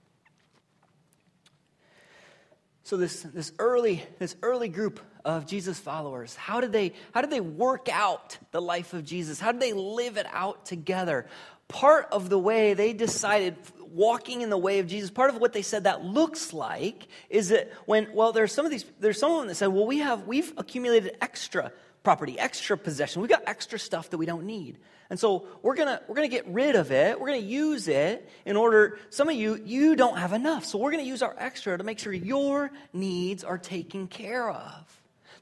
So 2.83 2.97
this, 2.97 3.23
this 3.23 3.53
early 3.61 4.03
this 4.19 4.35
early 4.43 4.69
group 4.69 4.99
of 5.25 5.47
Jesus 5.47 5.79
followers, 5.79 6.35
how 6.35 6.61
did 6.61 6.73
they 6.73 6.95
how 7.13 7.21
did 7.21 7.31
they 7.31 7.39
work 7.39 7.89
out 7.89 8.39
the 8.51 8.61
life 8.61 8.93
of 8.93 9.05
Jesus? 9.05 9.39
How 9.39 9.53
did 9.53 9.61
they 9.61 9.73
live 9.73 10.17
it 10.17 10.27
out 10.33 10.67
together? 10.67 11.27
part 11.69 12.09
of 12.11 12.31
the 12.31 12.39
way 12.39 12.73
they 12.73 12.95
decided 12.95 13.55
walking 13.93 14.41
in 14.41 14.49
the 14.49 14.57
way 14.57 14.79
of 14.79 14.87
Jesus, 14.87 15.11
part 15.11 15.31
of 15.31 15.37
what 15.37 15.53
they 15.53 15.61
said 15.61 15.85
that 15.85 16.03
looks 16.03 16.53
like 16.55 17.07
is 17.29 17.51
that 17.51 17.71
when, 17.85 18.09
well, 18.15 18.33
there's 18.33 18.53
some 18.53 18.65
of 18.65 18.71
these, 18.71 18.87
there's 19.01 19.21
some 19.21 19.33
of 19.33 19.39
them 19.41 19.49
that 19.49 19.55
said, 19.55 19.69
well, 19.69 19.87
we 19.87 19.99
have, 19.99 20.27
we've 20.27 20.53
accumulated 20.57 21.17
extra 21.21 21.71
property, 22.03 22.39
extra 22.39 22.77
possession. 22.77 23.23
We've 23.23 23.31
got 23.31 23.43
extra 23.47 23.79
stuff 23.79 24.11
that 24.11 24.19
we 24.19 24.27
don't 24.27 24.45
need. 24.45 24.79
And 25.11 25.19
so 25.19 25.47
we're 25.63 25.75
gonna, 25.75 26.03
we're 26.07 26.15
gonna 26.15 26.29
get 26.29 26.47
rid 26.49 26.77
of 26.77 26.93
it. 26.93 27.19
We're 27.19 27.29
gonna 27.29 27.39
use 27.39 27.89
it 27.89 28.29
in 28.45 28.57
order, 28.57 28.99
some 29.11 29.29
of 29.29 29.35
you, 29.35 29.61
you 29.65 29.97
don't 29.97 30.19
have 30.19 30.33
enough. 30.33 30.65
So 30.65 30.79
we're 30.79 30.91
gonna 30.91 31.03
use 31.03 31.23
our 31.23 31.35
extra 31.39 31.77
to 31.77 31.85
make 31.85 31.99
sure 31.99 32.13
your 32.13 32.71
needs 32.93 33.45
are 33.45 33.59
taken 33.59 34.07
care 34.07 34.51
of. 34.51 34.98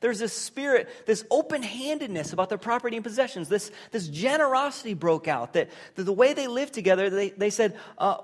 There's 0.06 0.20
this 0.20 0.32
spirit, 0.32 0.88
this 1.04 1.24
open 1.32 1.64
handedness 1.64 2.32
about 2.32 2.48
their 2.48 2.58
property 2.58 2.94
and 2.94 3.02
possessions. 3.02 3.48
This, 3.48 3.72
this 3.90 4.06
generosity 4.06 4.94
broke 4.94 5.26
out 5.26 5.54
that, 5.54 5.68
that 5.96 6.04
the 6.04 6.12
way 6.12 6.32
they 6.32 6.46
lived 6.46 6.74
together, 6.74 7.10
they, 7.10 7.30
they 7.30 7.50
said, 7.50 7.76
uh, 7.98 8.18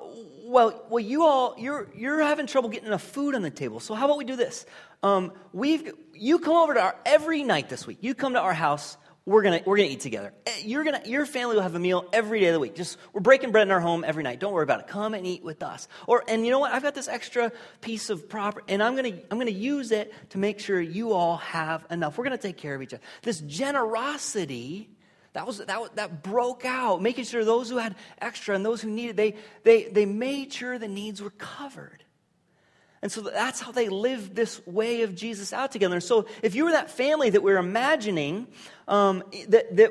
well, 0.45 0.87
well, 0.89 1.01
you 1.01 1.25
all, 1.25 1.57
you're, 1.59 1.89
you're 1.97 2.23
having 2.23 2.47
trouble 2.47 2.69
getting 2.69 2.87
enough 2.87 3.03
food 3.03 3.35
on 3.35 3.43
the 3.43 3.51
table. 3.51 3.81
So 3.81 3.95
how 3.95 4.05
about 4.05 4.17
we 4.17 4.25
do 4.25 4.37
this? 4.37 4.65
Um, 5.03 5.33
we've, 5.53 5.93
you 6.15 6.39
come 6.39 6.55
over 6.55 6.75
to 6.75 6.81
our, 6.81 6.97
every 7.05 7.43
night 7.43 7.69
this 7.69 7.85
week, 7.85 7.99
you 8.01 8.15
come 8.15 8.35
to 8.35 8.41
our 8.41 8.55
house 8.55 8.97
we're 9.25 9.43
gonna 9.43 9.61
we're 9.65 9.77
gonna 9.77 9.89
eat 9.89 10.01
together. 10.01 10.33
Eh, 10.47 10.51
you're 10.65 10.85
gonna 10.85 11.03
your 11.07 11.27
family 11.27 11.55
will 11.55 11.63
have 11.63 11.75
a 11.75 11.79
meal 11.79 12.05
every 12.13 12.41
day 12.41 12.47
of 12.47 12.55
the 12.55 12.61
week. 12.61 12.75
Just 12.75 12.99
we're 13.13 13.21
breaking 13.21 13.53
bread 13.53 13.67
in 13.67 13.71
our 13.71 13.81
home 13.81 14.05
every 14.05 14.23
night. 14.23 14.41
Don't 14.41 14.53
worry 14.53 14.65
about 14.65 14.81
it. 14.81 14.89
Come 14.89 15.15
and 15.15 15.27
eat 15.27 15.45
with 15.45 15.63
us. 15.63 15.87
Or 16.07 16.25
and 16.27 16.45
you 16.45 16.51
know 16.51 16.59
what? 16.59 16.73
I've 16.73 16.83
got 16.83 16.95
this 16.95 17.09
extra 17.09 17.53
piece 17.81 18.11
of 18.11 18.29
property, 18.29 18.67
and 18.69 18.83
I'm 18.83 18.97
gonna 18.97 19.17
I'm 19.31 19.39
gonna 19.39 19.51
use 19.51 19.93
it 19.93 20.13
to 20.31 20.39
make 20.39 20.59
sure 20.59 20.81
you 20.81 21.13
all 21.13 21.37
have 21.37 21.87
enough. 21.91 22.19
We're 22.19 22.25
gonna 22.25 22.39
take 22.39 22.57
care 22.57 22.75
of 22.75 22.83
each 22.83 22.95
other. 22.95 23.03
This 23.23 23.41
generosity 23.41 24.91
that 25.35 25.47
was 25.47 25.59
that 25.59 25.97
that 25.97 26.23
broke 26.23 26.65
out, 26.65 27.01
making 27.01 27.25
sure 27.25 27.45
those 27.45 27.71
who 27.71 27.77
had 27.79 27.95
extra 28.21 28.55
and 28.55 28.65
those 28.65 28.83
who 28.83 28.91
needed 28.91 29.17
they 29.17 29.37
they 29.63 29.85
they 29.85 30.05
made 30.05 30.53
sure 30.53 30.79
the 30.79 30.89
needs 30.89 31.23
were 31.23 31.31
covered. 31.31 32.05
And 33.03 33.11
so 33.11 33.21
that's 33.21 33.61
how 33.61 33.73
they 33.73 33.89
lived 33.89 34.37
this 34.37 34.65
way 34.65 35.03
of 35.03 35.17
Jesus 35.17 35.53
out 35.53 35.73
together. 35.73 35.97
And 35.97 36.05
so 36.05 36.27
if 36.41 36.55
you 36.55 36.65
were 36.65 36.71
that 36.71 36.89
family 36.89 37.31
that 37.31 37.43
we 37.43 37.53
are 37.53 37.59
imagining, 37.59 38.47
um, 38.87 39.25
that, 39.49 39.75
that, 39.77 39.91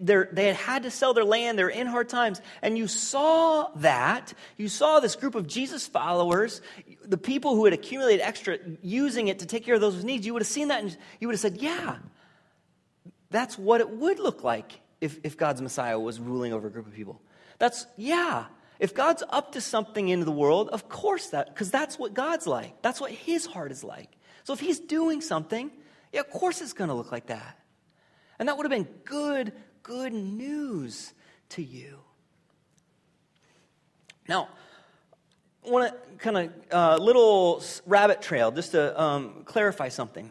that 0.00 0.34
they 0.34 0.46
had 0.46 0.56
had 0.56 0.82
to 0.82 0.90
sell 0.90 1.14
their 1.14 1.24
land, 1.24 1.58
they're 1.58 1.70
in 1.70 1.86
hard 1.86 2.10
times, 2.10 2.42
and 2.60 2.76
you 2.76 2.88
saw 2.88 3.70
that, 3.76 4.34
you 4.58 4.68
saw 4.68 5.00
this 5.00 5.16
group 5.16 5.34
of 5.34 5.46
Jesus 5.46 5.86
followers, 5.86 6.60
the 7.02 7.16
people 7.16 7.54
who 7.54 7.64
had 7.64 7.72
accumulated 7.72 8.20
extra, 8.20 8.58
using 8.82 9.28
it 9.28 9.38
to 9.38 9.46
take 9.46 9.64
care 9.64 9.74
of 9.74 9.80
those 9.80 10.04
needs, 10.04 10.26
you 10.26 10.34
would 10.34 10.42
have 10.42 10.46
seen 10.46 10.68
that 10.68 10.82
and 10.82 10.94
you 11.20 11.28
would 11.28 11.34
have 11.34 11.40
said, 11.40 11.56
yeah, 11.56 11.96
that's 13.30 13.56
what 13.56 13.80
it 13.80 13.88
would 13.88 14.18
look 14.18 14.44
like 14.44 14.80
if, 15.00 15.18
if 15.24 15.38
God's 15.38 15.62
Messiah 15.62 15.98
was 15.98 16.20
ruling 16.20 16.52
over 16.52 16.68
a 16.68 16.70
group 16.70 16.86
of 16.86 16.92
people. 16.92 17.18
That's, 17.58 17.86
yeah, 17.96 18.44
if 18.78 18.94
God's 18.94 19.22
up 19.28 19.52
to 19.52 19.60
something 19.60 20.08
in 20.08 20.20
the 20.20 20.30
world, 20.30 20.68
of 20.70 20.88
course 20.88 21.28
that, 21.28 21.48
because 21.48 21.70
that's 21.70 21.98
what 21.98 22.14
God's 22.14 22.46
like. 22.46 22.82
That's 22.82 23.00
what 23.00 23.10
his 23.10 23.46
heart 23.46 23.72
is 23.72 23.82
like. 23.82 24.10
So 24.44 24.52
if 24.52 24.60
he's 24.60 24.78
doing 24.78 25.20
something, 25.20 25.70
yeah, 26.12 26.20
of 26.20 26.30
course 26.30 26.60
it's 26.60 26.72
going 26.72 26.88
to 26.88 26.94
look 26.94 27.10
like 27.10 27.26
that. 27.26 27.58
And 28.38 28.48
that 28.48 28.56
would 28.56 28.64
have 28.64 28.70
been 28.70 28.92
good, 29.04 29.52
good 29.82 30.12
news 30.12 31.14
to 31.50 31.62
you. 31.62 31.98
Now, 34.28 34.48
I 35.66 35.70
want 35.70 35.92
to 35.92 36.16
kind 36.18 36.36
of 36.36 36.52
uh, 36.70 36.96
little 37.02 37.62
rabbit 37.86 38.22
trail 38.22 38.50
just 38.50 38.72
to 38.72 39.00
um, 39.00 39.42
clarify 39.44 39.88
something. 39.88 40.30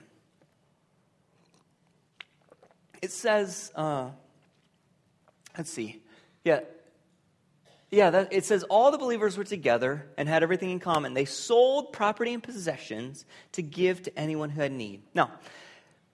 It 3.02 3.12
says, 3.12 3.72
uh, 3.76 4.10
let's 5.58 5.70
see, 5.70 6.02
yeah, 6.44 6.62
yeah, 7.96 8.10
that, 8.10 8.34
it 8.34 8.44
says 8.44 8.64
all 8.64 8.92
the 8.92 8.98
believers 8.98 9.38
were 9.38 9.46
together 9.46 10.06
and 10.18 10.28
had 10.28 10.44
everything 10.44 10.70
in 10.70 10.82
common. 10.82 11.14
They 11.14 11.24
sold 11.24 11.94
property 11.94 12.34
and 12.34 12.44
possessions 12.44 13.26
to 13.54 13.62
give 13.62 14.04
to 14.04 14.20
anyone 14.20 14.50
who 14.50 14.60
had 14.60 14.74
need. 14.74 15.04
Now, 15.14 15.32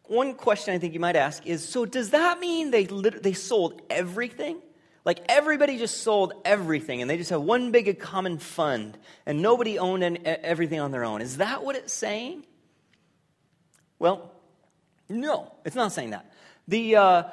one 0.04 0.36
question 0.36 0.76
I 0.76 0.78
think 0.78 0.94
you 0.94 1.00
might 1.00 1.16
ask 1.16 1.46
is 1.48 1.68
so 1.68 1.86
does 1.86 2.12
that 2.12 2.40
mean 2.40 2.70
they, 2.70 2.86
they 2.86 3.34
sold 3.34 3.82
everything? 3.90 4.62
Like 5.06 5.26
everybody 5.28 5.80
just 5.80 6.04
sold 6.04 6.34
everything 6.46 7.02
and 7.02 7.10
they 7.10 7.18
just 7.18 7.32
have 7.32 7.42
one 7.42 7.72
big 7.72 8.00
common 8.00 8.38
fund 8.38 8.96
and 9.26 9.42
nobody 9.42 9.80
owned 9.80 10.04
any, 10.04 10.24
everything 10.24 10.80
on 10.80 10.92
their 10.92 11.04
own. 11.04 11.22
Is 11.22 11.38
that 11.38 11.64
what 11.64 11.76
it's 11.76 11.92
saying? 11.92 12.46
Well, 13.98 14.32
no, 15.10 15.52
it's 15.66 15.76
not 15.76 15.94
saying 15.94 16.12
that. 16.12 16.32
The, 16.68 16.96
uh, 16.96 17.24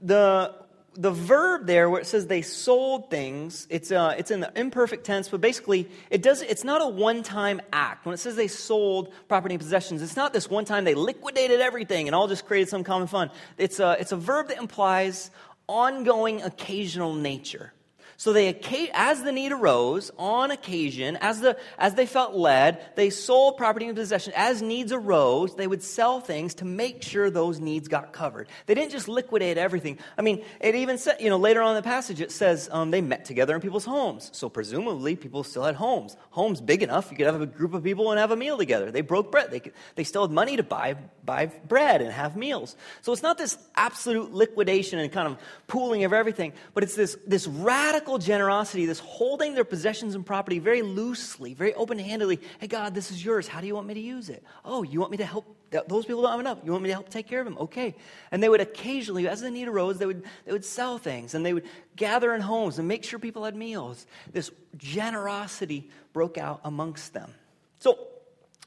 the 0.00 0.54
the 0.94 1.10
verb 1.10 1.66
there 1.66 1.88
where 1.88 2.00
it 2.00 2.06
says 2.06 2.26
they 2.26 2.42
sold 2.42 3.10
things, 3.10 3.66
it's, 3.70 3.92
uh, 3.92 4.14
it's 4.18 4.30
in 4.30 4.40
the 4.40 4.52
imperfect 4.58 5.04
tense, 5.04 5.28
but 5.28 5.40
basically 5.40 5.88
it 6.10 6.22
does, 6.22 6.42
it's 6.42 6.64
not 6.64 6.82
a 6.82 6.86
one-time 6.86 7.60
act. 7.72 8.06
When 8.06 8.12
it 8.12 8.18
says 8.18 8.36
they 8.36 8.48
sold 8.48 9.12
property 9.28 9.54
and 9.54 9.62
possessions, 9.62 10.02
it's 10.02 10.16
not 10.16 10.32
this 10.32 10.50
one 10.50 10.64
time 10.64 10.84
they 10.84 10.94
liquidated 10.94 11.60
everything 11.60 12.08
and 12.08 12.14
all 12.14 12.26
just 12.26 12.44
created 12.44 12.68
some 12.68 12.82
common 12.82 13.06
fund. 13.06 13.30
It's 13.56 13.78
a, 13.78 13.96
it's 14.00 14.12
a 14.12 14.16
verb 14.16 14.48
that 14.48 14.58
implies 14.58 15.30
ongoing 15.68 16.42
occasional 16.42 17.14
nature. 17.14 17.72
So 18.20 18.34
they, 18.34 18.54
as 18.92 19.22
the 19.22 19.32
need 19.32 19.50
arose, 19.50 20.10
on 20.18 20.50
occasion, 20.50 21.16
as, 21.22 21.40
the, 21.40 21.56
as 21.78 21.94
they 21.94 22.04
felt 22.04 22.34
led, 22.34 22.94
they 22.94 23.08
sold 23.08 23.56
property 23.56 23.86
and 23.86 23.96
possession. 23.96 24.34
As 24.36 24.60
needs 24.60 24.92
arose, 24.92 25.54
they 25.54 25.66
would 25.66 25.82
sell 25.82 26.20
things 26.20 26.52
to 26.56 26.66
make 26.66 27.02
sure 27.02 27.30
those 27.30 27.60
needs 27.60 27.88
got 27.88 28.12
covered. 28.12 28.48
They 28.66 28.74
didn't 28.74 28.90
just 28.92 29.08
liquidate 29.08 29.56
everything. 29.56 29.98
I 30.18 30.20
mean, 30.20 30.44
it 30.60 30.74
even 30.74 30.98
said, 30.98 31.16
you 31.18 31.30
know, 31.30 31.38
later 31.38 31.62
on 31.62 31.70
in 31.70 31.76
the 31.76 31.88
passage, 31.88 32.20
it 32.20 32.30
says 32.30 32.68
um, 32.70 32.90
they 32.90 33.00
met 33.00 33.24
together 33.24 33.54
in 33.54 33.62
people's 33.62 33.86
homes. 33.86 34.28
So 34.34 34.50
presumably, 34.50 35.16
people 35.16 35.42
still 35.42 35.64
had 35.64 35.76
homes. 35.76 36.14
Homes 36.28 36.60
big 36.60 36.82
enough, 36.82 37.10
you 37.10 37.16
could 37.16 37.24
have 37.24 37.40
a 37.40 37.46
group 37.46 37.72
of 37.72 37.82
people 37.82 38.10
and 38.10 38.20
have 38.20 38.32
a 38.32 38.36
meal 38.36 38.58
together. 38.58 38.90
They 38.90 39.00
broke 39.00 39.32
bread. 39.32 39.50
They, 39.50 39.60
could, 39.60 39.72
they 39.94 40.04
still 40.04 40.26
had 40.26 40.30
money 40.30 40.58
to 40.58 40.62
buy, 40.62 40.96
buy 41.24 41.46
bread 41.46 42.02
and 42.02 42.12
have 42.12 42.36
meals. 42.36 42.76
So 43.00 43.14
it's 43.14 43.22
not 43.22 43.38
this 43.38 43.56
absolute 43.76 44.34
liquidation 44.34 44.98
and 44.98 45.10
kind 45.10 45.26
of 45.26 45.38
pooling 45.68 46.04
of 46.04 46.12
everything, 46.12 46.52
but 46.74 46.82
it's 46.82 46.94
this, 46.94 47.16
this 47.26 47.46
radical 47.46 48.09
radical 48.10 48.26
generosity, 48.26 48.86
this 48.86 48.98
holding 48.98 49.54
their 49.54 49.64
possessions 49.64 50.16
and 50.16 50.26
property 50.26 50.58
very 50.58 50.82
loosely, 50.82 51.54
very 51.54 51.72
open 51.74 51.96
handedly. 51.98 52.40
Hey, 52.58 52.66
God, 52.66 52.92
this 52.92 53.12
is 53.12 53.24
yours. 53.24 53.46
How 53.46 53.60
do 53.60 53.68
you 53.68 53.74
want 53.74 53.86
me 53.86 53.94
to 53.94 54.00
use 54.00 54.28
it? 54.28 54.42
Oh, 54.64 54.82
you 54.82 54.98
want 54.98 55.12
me 55.12 55.18
to 55.18 55.24
help? 55.24 55.46
Those 55.86 56.04
people 56.06 56.22
don't 56.22 56.32
have 56.32 56.40
enough. 56.40 56.58
You 56.64 56.72
want 56.72 56.82
me 56.82 56.88
to 56.88 56.94
help 56.94 57.08
take 57.08 57.28
care 57.28 57.38
of 57.38 57.44
them? 57.44 57.56
Okay. 57.58 57.94
And 58.32 58.42
they 58.42 58.48
would 58.48 58.60
occasionally, 58.60 59.28
as 59.28 59.40
the 59.40 59.50
need 59.50 59.68
arose, 59.68 59.98
they 59.98 60.06
would, 60.06 60.24
they 60.44 60.50
would 60.50 60.64
sell 60.64 60.98
things 60.98 61.34
and 61.34 61.46
they 61.46 61.52
would 61.52 61.64
gather 61.94 62.34
in 62.34 62.40
homes 62.40 62.80
and 62.80 62.88
make 62.88 63.04
sure 63.04 63.20
people 63.20 63.44
had 63.44 63.54
meals. 63.54 64.06
This 64.32 64.50
generosity 64.76 65.88
broke 66.12 66.36
out 66.36 66.60
amongst 66.64 67.12
them. 67.12 67.32
So, 67.78 67.96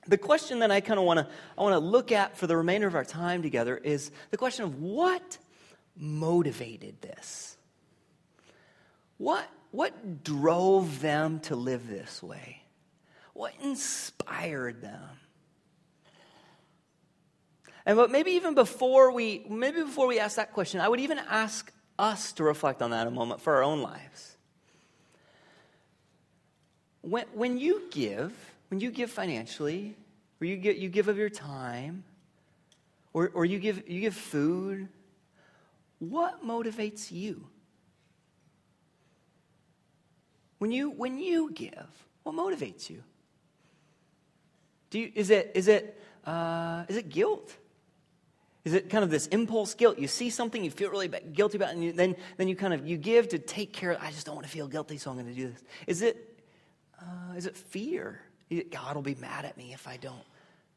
the 0.07 0.17
question 0.17 0.59
that 0.59 0.71
I 0.71 0.79
kind 0.81 0.99
of 0.99 1.05
want 1.05 1.19
to 1.19 1.27
I 1.57 1.61
want 1.61 1.73
to 1.73 1.79
look 1.79 2.11
at 2.11 2.37
for 2.37 2.45
the 2.45 2.57
remainder 2.57 2.87
of 2.87 2.95
our 2.95 3.05
time 3.05 3.41
together 3.41 3.77
is 3.77 4.11
the 4.31 4.37
question 4.37 4.65
of 4.65 4.81
what 4.81 5.37
motivated 5.95 7.01
this. 7.01 7.52
What, 9.17 9.47
what 9.71 10.23
drove 10.23 11.01
them 11.01 11.39
to 11.41 11.55
live 11.55 11.87
this 11.87 12.21
way? 12.21 12.61
What 13.33 13.53
inspired 13.61 14.81
them? 14.81 15.09
And 17.85 17.97
but 17.97 18.11
maybe 18.11 18.31
even 18.31 18.53
before 18.53 19.11
we 19.11 19.45
maybe 19.49 19.81
before 19.81 20.07
we 20.07 20.19
ask 20.19 20.37
that 20.37 20.53
question, 20.53 20.79
I 20.79 20.87
would 20.87 21.01
even 21.01 21.19
ask 21.19 21.71
us 21.99 22.31
to 22.33 22.43
reflect 22.43 22.81
on 22.81 22.91
that 22.91 23.07
a 23.07 23.11
moment 23.11 23.41
for 23.41 23.55
our 23.55 23.63
own 23.63 23.81
lives. 23.81 24.37
When, 27.01 27.25
when 27.33 27.57
you 27.57 27.83
give, 27.91 28.33
when 28.69 28.79
you 28.79 28.89
give 28.89 29.11
financially, 29.11 29.95
or 30.39 30.45
you, 30.45 30.55
get, 30.55 30.77
you 30.77 30.87
give 30.89 31.09
of 31.09 31.17
your 31.17 31.29
time, 31.29 32.05
or, 33.11 33.29
or 33.33 33.45
you, 33.45 33.59
give, 33.59 33.89
you 33.89 33.99
give 33.99 34.15
food, 34.15 34.87
what 35.99 36.45
motivates 36.45 37.11
you? 37.11 37.45
When 40.63 40.71
you, 40.71 40.91
when 40.91 41.19
you 41.19 41.51
give, 41.51 41.89
what 42.23 42.35
motivates 42.35 42.89
you? 42.89 43.03
Do 44.91 44.99
you 44.99 45.11
is, 45.13 45.29
it, 45.29 45.51
is, 45.55 45.67
it, 45.67 46.01
uh, 46.25 46.85
is 46.87 46.95
it 46.95 47.09
guilt? 47.09 47.53
Is 48.63 48.73
it 48.73 48.89
kind 48.89 49.03
of 49.03 49.09
this 49.09 49.27
impulse 49.27 49.73
guilt? 49.73 49.99
You 49.99 50.07
see 50.07 50.29
something, 50.29 50.63
you 50.63 50.71
feel 50.71 50.89
really 50.89 51.09
guilty 51.09 51.57
about 51.57 51.71
and 51.71 51.83
you, 51.83 51.91
then, 51.91 52.15
then 52.37 52.47
you 52.47 52.55
kind 52.55 52.73
of 52.73 52.87
you 52.87 52.95
give 52.95 53.27
to 53.27 53.39
take 53.39 53.73
care 53.73 53.91
of 53.91 54.01
I 54.01 54.11
just 54.11 54.25
don't 54.25 54.35
want 54.35 54.47
to 54.47 54.53
feel 54.53 54.69
guilty, 54.69 54.97
so 54.97 55.11
I'm 55.11 55.17
going 55.17 55.27
to 55.27 55.33
do 55.33 55.49
this. 55.49 55.61
Is 55.85 56.01
it, 56.01 56.39
uh, 56.97 57.33
is 57.35 57.45
it 57.45 57.57
fear? 57.57 58.21
God 58.71 58.95
will 58.95 59.01
be 59.01 59.15
mad 59.15 59.43
at 59.43 59.57
me 59.57 59.73
if 59.73 59.85
I 59.85 59.97
don't 59.97 60.23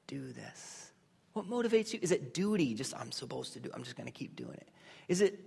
do 0.09 0.33
this. 0.33 0.90
What 1.35 1.49
motivates 1.49 1.93
you? 1.93 2.00
Is 2.02 2.11
it 2.11 2.35
duty? 2.35 2.75
Just 2.75 2.93
I'm 2.97 3.12
supposed 3.12 3.52
to 3.52 3.61
do. 3.61 3.71
I'm 3.73 3.85
just 3.85 3.95
going 3.95 4.09
to 4.09 4.12
keep 4.12 4.35
doing 4.35 4.55
it. 4.55 4.69
Is 5.07 5.21
it 5.21 5.38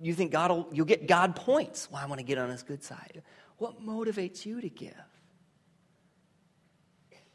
you 0.00 0.14
think 0.14 0.32
God 0.32 0.50
will, 0.50 0.68
you'll 0.72 0.86
get 0.86 1.06
God 1.06 1.36
points. 1.36 1.88
Well, 1.90 2.00
I 2.02 2.06
want 2.06 2.18
to 2.18 2.24
get 2.24 2.38
on 2.38 2.50
his 2.50 2.62
good 2.62 2.82
side. 2.82 3.22
What 3.58 3.84
motivates 3.84 4.44
you 4.44 4.60
to 4.60 4.68
give? 4.68 4.94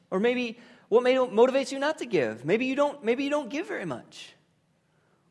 Or 0.10 0.20
maybe 0.20 0.60
what 0.90 1.04
motivates 1.04 1.72
you 1.72 1.80
not 1.80 2.00
to 2.00 2.06
give? 2.06 2.44
Maybe 2.46 2.66
you 2.66 2.76
don't, 2.76 3.04
maybe 3.04 3.24
you 3.24 3.30
don't 3.30 3.50
give 3.50 3.68
very 3.68 3.86
much. 3.86 4.34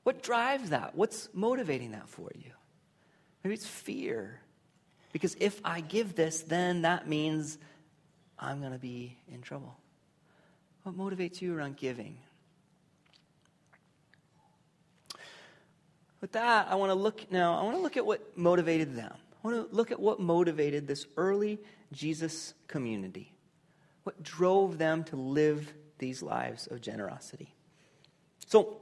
What 0.04 0.22
drives 0.22 0.70
that? 0.70 0.94
What's 0.94 1.28
motivating 1.34 1.92
that 1.92 2.08
for 2.08 2.30
you? 2.34 2.52
Maybe 3.44 3.54
it's 3.54 3.66
fear. 3.66 4.40
Because 5.12 5.36
if 5.38 5.60
I 5.64 5.80
give 5.80 6.14
this, 6.14 6.42
then 6.42 6.82
that 6.82 7.06
means 7.06 7.58
I'm 8.38 8.60
going 8.60 8.72
to 8.72 8.78
be 8.78 9.18
in 9.28 9.42
trouble. 9.42 9.76
What 10.82 10.96
motivates 10.96 11.42
you 11.42 11.54
around 11.54 11.76
giving? 11.76 12.16
With 16.20 16.32
that, 16.32 16.68
I 16.68 16.74
want 16.74 16.90
to 16.90 16.94
look 16.94 17.30
now, 17.30 17.58
I 17.58 17.62
want 17.62 17.76
to 17.76 17.82
look 17.82 17.96
at 17.96 18.04
what 18.04 18.36
motivated 18.36 18.94
them. 18.94 19.12
I 19.12 19.48
want 19.48 19.70
to 19.70 19.74
look 19.74 19.90
at 19.90 19.98
what 19.98 20.20
motivated 20.20 20.86
this 20.86 21.06
early 21.16 21.58
Jesus 21.92 22.54
community. 22.68 23.32
What 24.02 24.22
drove 24.22 24.78
them 24.78 25.04
to 25.04 25.16
live 25.16 25.72
these 25.98 26.22
lives 26.22 26.66
of 26.66 26.80
generosity. 26.80 27.54
So, 28.46 28.78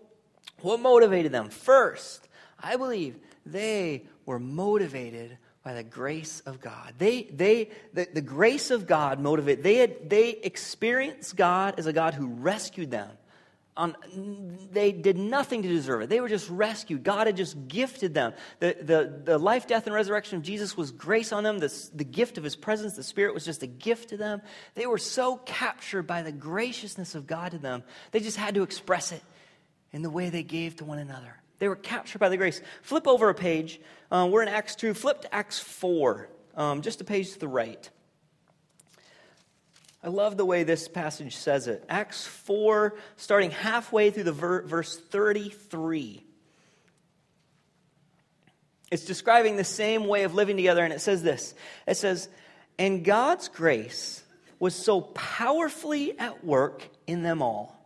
what 0.60 0.80
motivated 0.80 1.32
them? 1.32 1.50
First, 1.50 2.28
I 2.58 2.76
believe 2.76 3.16
they 3.44 4.06
were 4.26 4.38
motivated 4.38 5.38
by 5.62 5.74
the 5.74 5.82
grace 5.82 6.40
of 6.46 6.60
God. 6.60 6.94
They, 6.98 7.24
they, 7.24 7.70
the, 7.92 8.08
the 8.12 8.20
grace 8.22 8.70
of 8.70 8.86
God 8.86 9.20
motivated. 9.20 9.62
They 9.62 9.76
had, 9.76 10.08
they 10.08 10.30
experienced 10.30 11.36
God 11.36 11.74
as 11.78 11.86
a 11.86 11.92
God 11.92 12.14
who 12.14 12.28
rescued 12.28 12.90
them. 12.90 13.10
On, 13.78 13.94
they 14.72 14.90
did 14.90 15.16
nothing 15.16 15.62
to 15.62 15.68
deserve 15.68 16.02
it. 16.02 16.08
They 16.08 16.20
were 16.20 16.28
just 16.28 16.50
rescued. 16.50 17.04
God 17.04 17.28
had 17.28 17.36
just 17.36 17.68
gifted 17.68 18.12
them. 18.12 18.34
The, 18.58 18.76
the, 18.80 19.20
the 19.24 19.38
life, 19.38 19.68
death, 19.68 19.86
and 19.86 19.94
resurrection 19.94 20.36
of 20.36 20.42
Jesus 20.42 20.76
was 20.76 20.90
grace 20.90 21.32
on 21.32 21.44
them. 21.44 21.60
The, 21.60 21.72
the 21.94 22.04
gift 22.04 22.38
of 22.38 22.44
his 22.44 22.56
presence, 22.56 22.96
the 22.96 23.04
Spirit, 23.04 23.34
was 23.34 23.44
just 23.44 23.62
a 23.62 23.68
gift 23.68 24.08
to 24.08 24.16
them. 24.16 24.42
They 24.74 24.86
were 24.86 24.98
so 24.98 25.36
captured 25.36 26.08
by 26.08 26.22
the 26.22 26.32
graciousness 26.32 27.14
of 27.14 27.28
God 27.28 27.52
to 27.52 27.58
them, 27.58 27.84
they 28.10 28.18
just 28.18 28.36
had 28.36 28.56
to 28.56 28.64
express 28.64 29.12
it 29.12 29.22
in 29.92 30.02
the 30.02 30.10
way 30.10 30.28
they 30.28 30.42
gave 30.42 30.74
to 30.76 30.84
one 30.84 30.98
another. 30.98 31.36
They 31.60 31.68
were 31.68 31.76
captured 31.76 32.18
by 32.18 32.30
the 32.30 32.36
grace. 32.36 32.60
Flip 32.82 33.06
over 33.06 33.28
a 33.28 33.34
page. 33.34 33.80
Uh, 34.10 34.28
we're 34.30 34.42
in 34.42 34.48
Acts 34.48 34.74
2. 34.74 34.92
Flip 34.92 35.22
to 35.22 35.32
Acts 35.32 35.60
4, 35.60 36.28
um, 36.56 36.82
just 36.82 37.00
a 37.00 37.04
page 37.04 37.32
to 37.32 37.38
the 37.38 37.48
right. 37.48 37.88
I 40.02 40.08
love 40.08 40.36
the 40.36 40.44
way 40.44 40.62
this 40.62 40.86
passage 40.86 41.36
says 41.36 41.66
it. 41.66 41.84
Acts 41.88 42.24
4, 42.26 42.94
starting 43.16 43.50
halfway 43.50 44.10
through 44.10 44.24
the 44.24 44.32
ver- 44.32 44.62
verse 44.62 44.96
33. 44.96 46.24
It's 48.90 49.04
describing 49.04 49.56
the 49.56 49.64
same 49.64 50.06
way 50.06 50.22
of 50.22 50.34
living 50.34 50.56
together, 50.56 50.84
and 50.84 50.92
it 50.92 51.00
says 51.00 51.22
this 51.22 51.54
It 51.86 51.96
says, 51.96 52.28
And 52.78 53.04
God's 53.04 53.48
grace 53.48 54.22
was 54.58 54.74
so 54.74 55.00
powerfully 55.00 56.18
at 56.18 56.44
work 56.44 56.88
in 57.06 57.22
them 57.22 57.42
all 57.42 57.76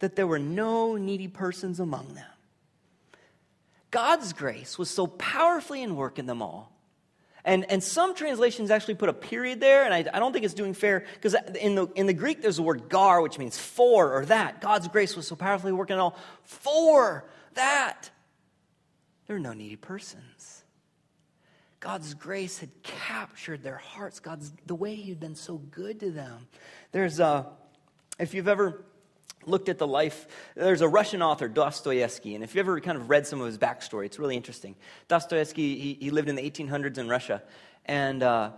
that 0.00 0.16
there 0.16 0.26
were 0.26 0.38
no 0.38 0.96
needy 0.96 1.28
persons 1.28 1.80
among 1.80 2.14
them. 2.14 2.26
God's 3.90 4.32
grace 4.32 4.78
was 4.78 4.90
so 4.90 5.06
powerfully 5.06 5.82
in 5.82 5.96
work 5.96 6.18
in 6.18 6.26
them 6.26 6.42
all. 6.42 6.75
And, 7.46 7.64
and 7.70 7.80
some 7.80 8.12
translations 8.16 8.72
actually 8.72 8.96
put 8.96 9.08
a 9.08 9.12
period 9.12 9.60
there, 9.60 9.84
and 9.84 9.94
I, 9.94 9.98
I 10.12 10.18
don't 10.18 10.32
think 10.32 10.44
it's 10.44 10.52
doing 10.52 10.74
fair 10.74 11.04
because 11.14 11.36
in 11.60 11.76
the, 11.76 11.86
in 11.94 12.06
the 12.06 12.12
Greek 12.12 12.42
there's 12.42 12.56
the 12.56 12.62
word 12.62 12.88
gar, 12.88 13.22
which 13.22 13.38
means 13.38 13.56
for 13.56 14.12
or 14.14 14.26
that. 14.26 14.60
God's 14.60 14.88
grace 14.88 15.14
was 15.14 15.28
so 15.28 15.36
powerfully 15.36 15.70
working 15.70 15.94
in 15.94 16.00
all 16.00 16.18
for 16.42 17.24
that. 17.54 18.10
There 19.28 19.36
are 19.36 19.40
no 19.40 19.52
needy 19.52 19.76
persons. 19.76 20.64
God's 21.78 22.14
grace 22.14 22.58
had 22.58 22.70
captured 22.82 23.62
their 23.62 23.76
hearts. 23.76 24.18
God's 24.18 24.52
the 24.66 24.74
way 24.74 24.96
He 24.96 25.10
had 25.10 25.20
been 25.20 25.36
so 25.36 25.58
good 25.70 26.00
to 26.00 26.10
them. 26.10 26.48
There's 26.90 27.20
a, 27.20 27.46
if 28.18 28.34
you've 28.34 28.48
ever 28.48 28.84
looked 29.44 29.68
at 29.68 29.78
the 29.78 29.86
life. 29.86 30.26
There's 30.54 30.80
a 30.80 30.88
Russian 30.88 31.22
author, 31.22 31.48
Dostoevsky, 31.48 32.34
and 32.34 32.42
if 32.42 32.54
you 32.54 32.60
ever 32.60 32.80
kind 32.80 32.96
of 32.96 33.10
read 33.10 33.26
some 33.26 33.40
of 33.40 33.46
his 33.46 33.58
backstory, 33.58 34.06
it's 34.06 34.18
really 34.18 34.36
interesting. 34.36 34.74
Dostoevsky, 35.08 35.78
he, 35.78 35.94
he 36.00 36.10
lived 36.10 36.28
in 36.28 36.34
the 36.34 36.50
1800s 36.50 36.98
in 36.98 37.08
Russia, 37.08 37.42
and 37.84 38.22
uh, 38.22 38.50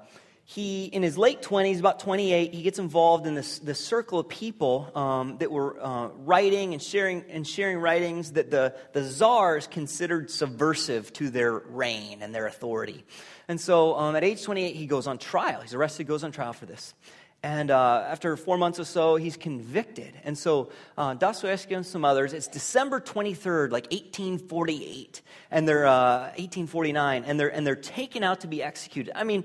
he, 0.50 0.86
in 0.86 1.02
his 1.02 1.18
late 1.18 1.42
20s, 1.42 1.78
about 1.78 2.00
28, 2.00 2.54
he 2.54 2.62
gets 2.62 2.78
involved 2.78 3.26
in 3.26 3.34
this, 3.34 3.58
this 3.58 3.78
circle 3.78 4.18
of 4.18 4.30
people 4.30 4.90
um, 4.94 5.36
that 5.38 5.52
were 5.52 5.78
uh, 5.78 6.08
writing 6.24 6.72
and 6.72 6.82
sharing, 6.82 7.22
and 7.28 7.46
sharing 7.46 7.76
writings 7.76 8.32
that 8.32 8.50
the, 8.50 8.74
the 8.94 9.04
czars 9.04 9.66
considered 9.66 10.30
subversive 10.30 11.12
to 11.12 11.28
their 11.28 11.52
reign 11.52 12.22
and 12.22 12.34
their 12.34 12.46
authority. 12.46 13.04
And 13.46 13.60
so 13.60 13.94
um, 13.96 14.16
at 14.16 14.24
age 14.24 14.42
28, 14.42 14.74
he 14.74 14.86
goes 14.86 15.06
on 15.06 15.18
trial. 15.18 15.60
He's 15.60 15.74
arrested, 15.74 16.06
goes 16.06 16.24
on 16.24 16.32
trial 16.32 16.54
for 16.54 16.64
this. 16.64 16.94
And 17.42 17.70
uh, 17.70 18.04
after 18.08 18.36
four 18.36 18.58
months 18.58 18.80
or 18.80 18.84
so, 18.84 19.14
he's 19.14 19.36
convicted. 19.36 20.12
And 20.24 20.36
so 20.36 20.70
uh, 20.96 21.14
Dostoevsky 21.14 21.74
and 21.74 21.86
some 21.86 22.04
others, 22.04 22.32
it's 22.32 22.48
December 22.48 23.00
23rd, 23.00 23.70
like 23.70 23.84
1848, 23.92 25.22
and 25.52 25.68
they're 25.68 25.86
uh, 25.86 26.32
1849, 26.36 27.24
and 27.24 27.38
they're, 27.38 27.54
and 27.54 27.64
they're 27.64 27.76
taken 27.76 28.24
out 28.24 28.40
to 28.40 28.48
be 28.48 28.60
executed. 28.60 29.12
I 29.16 29.22
mean, 29.22 29.44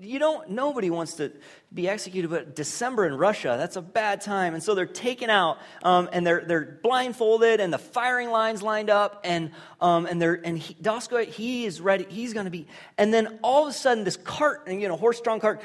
you 0.00 0.18
don't, 0.18 0.48
nobody 0.48 0.88
wants 0.88 1.14
to 1.14 1.30
be 1.72 1.88
executed, 1.88 2.30
but 2.30 2.56
December 2.56 3.06
in 3.06 3.14
Russia, 3.14 3.56
that's 3.58 3.76
a 3.76 3.82
bad 3.82 4.22
time. 4.22 4.54
And 4.54 4.62
so 4.62 4.74
they're 4.74 4.86
taken 4.86 5.28
out, 5.28 5.58
um, 5.82 6.08
and 6.12 6.26
they're, 6.26 6.42
they're 6.46 6.80
blindfolded, 6.82 7.60
and 7.60 7.72
the 7.72 7.78
firing 7.78 8.30
lines 8.30 8.62
lined 8.62 8.88
up, 8.88 9.20
and, 9.24 9.50
um, 9.80 10.06
and 10.06 10.20
they're, 10.20 10.40
and 10.42 10.58
he, 10.58 10.74
Dosko, 10.74 11.26
he 11.26 11.66
is 11.66 11.80
ready, 11.80 12.06
he's 12.08 12.32
going 12.32 12.46
to 12.46 12.50
be, 12.50 12.66
and 12.96 13.12
then 13.12 13.38
all 13.42 13.64
of 13.64 13.70
a 13.70 13.72
sudden 13.72 14.04
this 14.04 14.16
cart, 14.16 14.66
you 14.68 14.88
know, 14.88 14.96
horse-drawn 14.96 15.38
cart, 15.38 15.64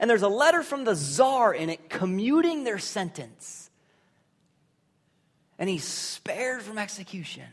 and 0.00 0.10
there's 0.10 0.22
a 0.22 0.28
letter 0.28 0.62
from 0.62 0.84
the 0.84 0.94
czar 0.94 1.54
in 1.54 1.70
it 1.70 1.88
commuting 1.88 2.64
their 2.64 2.78
sentence. 2.78 3.70
And 5.58 5.68
he's 5.68 5.84
spared 5.84 6.62
from 6.62 6.76
execution. 6.76 7.44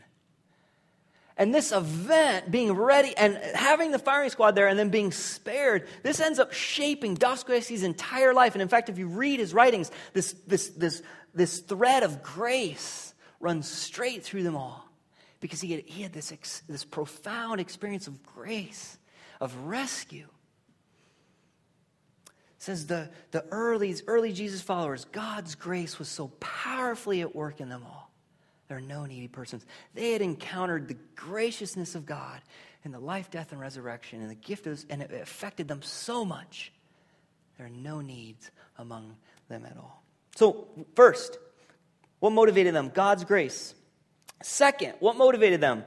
And 1.40 1.54
this 1.54 1.72
event, 1.72 2.50
being 2.50 2.72
ready 2.72 3.16
and 3.16 3.34
having 3.54 3.92
the 3.92 3.98
firing 3.98 4.28
squad 4.28 4.50
there 4.50 4.68
and 4.68 4.78
then 4.78 4.90
being 4.90 5.10
spared, 5.10 5.88
this 6.02 6.20
ends 6.20 6.38
up 6.38 6.52
shaping 6.52 7.14
Dostoevsky's 7.14 7.82
entire 7.82 8.34
life. 8.34 8.54
And 8.54 8.60
in 8.60 8.68
fact, 8.68 8.90
if 8.90 8.98
you 8.98 9.06
read 9.06 9.40
his 9.40 9.54
writings, 9.54 9.90
this, 10.12 10.34
this, 10.46 10.68
this, 10.68 11.02
this 11.32 11.60
thread 11.60 12.02
of 12.02 12.22
grace 12.22 13.14
runs 13.40 13.66
straight 13.66 14.22
through 14.22 14.42
them 14.42 14.54
all. 14.54 14.86
Because 15.40 15.62
he 15.62 15.72
had, 15.72 15.84
he 15.86 16.02
had 16.02 16.12
this, 16.12 16.30
ex, 16.30 16.60
this 16.68 16.84
profound 16.84 17.58
experience 17.58 18.06
of 18.06 18.22
grace, 18.22 18.98
of 19.40 19.56
rescue. 19.64 20.28
It 22.26 22.32
says 22.58 22.86
the, 22.86 23.08
the 23.30 23.46
early, 23.50 23.96
early 24.06 24.34
Jesus 24.34 24.60
followers, 24.60 25.06
God's 25.06 25.54
grace 25.54 25.98
was 25.98 26.08
so 26.08 26.28
powerfully 26.38 27.22
at 27.22 27.34
work 27.34 27.62
in 27.62 27.70
them 27.70 27.82
all. 27.86 28.09
There 28.70 28.78
are 28.78 28.80
no 28.80 29.04
needy 29.04 29.26
persons. 29.26 29.66
They 29.94 30.12
had 30.12 30.22
encountered 30.22 30.86
the 30.86 30.96
graciousness 31.16 31.96
of 31.96 32.06
God 32.06 32.40
and 32.84 32.94
the 32.94 33.00
life, 33.00 33.28
death, 33.28 33.50
and 33.50 33.60
resurrection 33.60 34.20
and 34.20 34.30
the 34.30 34.36
gift 34.36 34.68
of, 34.68 34.84
and 34.88 35.02
it 35.02 35.10
affected 35.12 35.66
them 35.66 35.82
so 35.82 36.24
much. 36.24 36.70
There 37.58 37.66
are 37.66 37.68
no 37.70 38.00
needs 38.00 38.48
among 38.78 39.16
them 39.48 39.66
at 39.66 39.76
all. 39.76 40.04
So, 40.36 40.68
first, 40.94 41.36
what 42.20 42.30
motivated 42.30 42.72
them? 42.72 42.92
God's 42.94 43.24
grace. 43.24 43.74
Second, 44.40 44.94
what 45.00 45.16
motivated 45.16 45.60
them? 45.60 45.82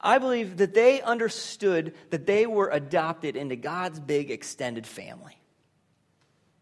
I 0.00 0.18
believe 0.18 0.58
that 0.58 0.72
they 0.72 1.02
understood 1.02 1.94
that 2.10 2.26
they 2.26 2.46
were 2.46 2.70
adopted 2.70 3.34
into 3.34 3.56
God's 3.56 3.98
big 3.98 4.30
extended 4.30 4.86
family. 4.86 5.36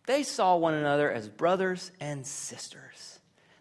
They 0.07 0.23
saw 0.23 0.57
one 0.57 0.73
another 0.73 1.13
as 1.13 1.29
brothers 1.29 1.93
and 2.01 2.27
sisters 2.27 3.18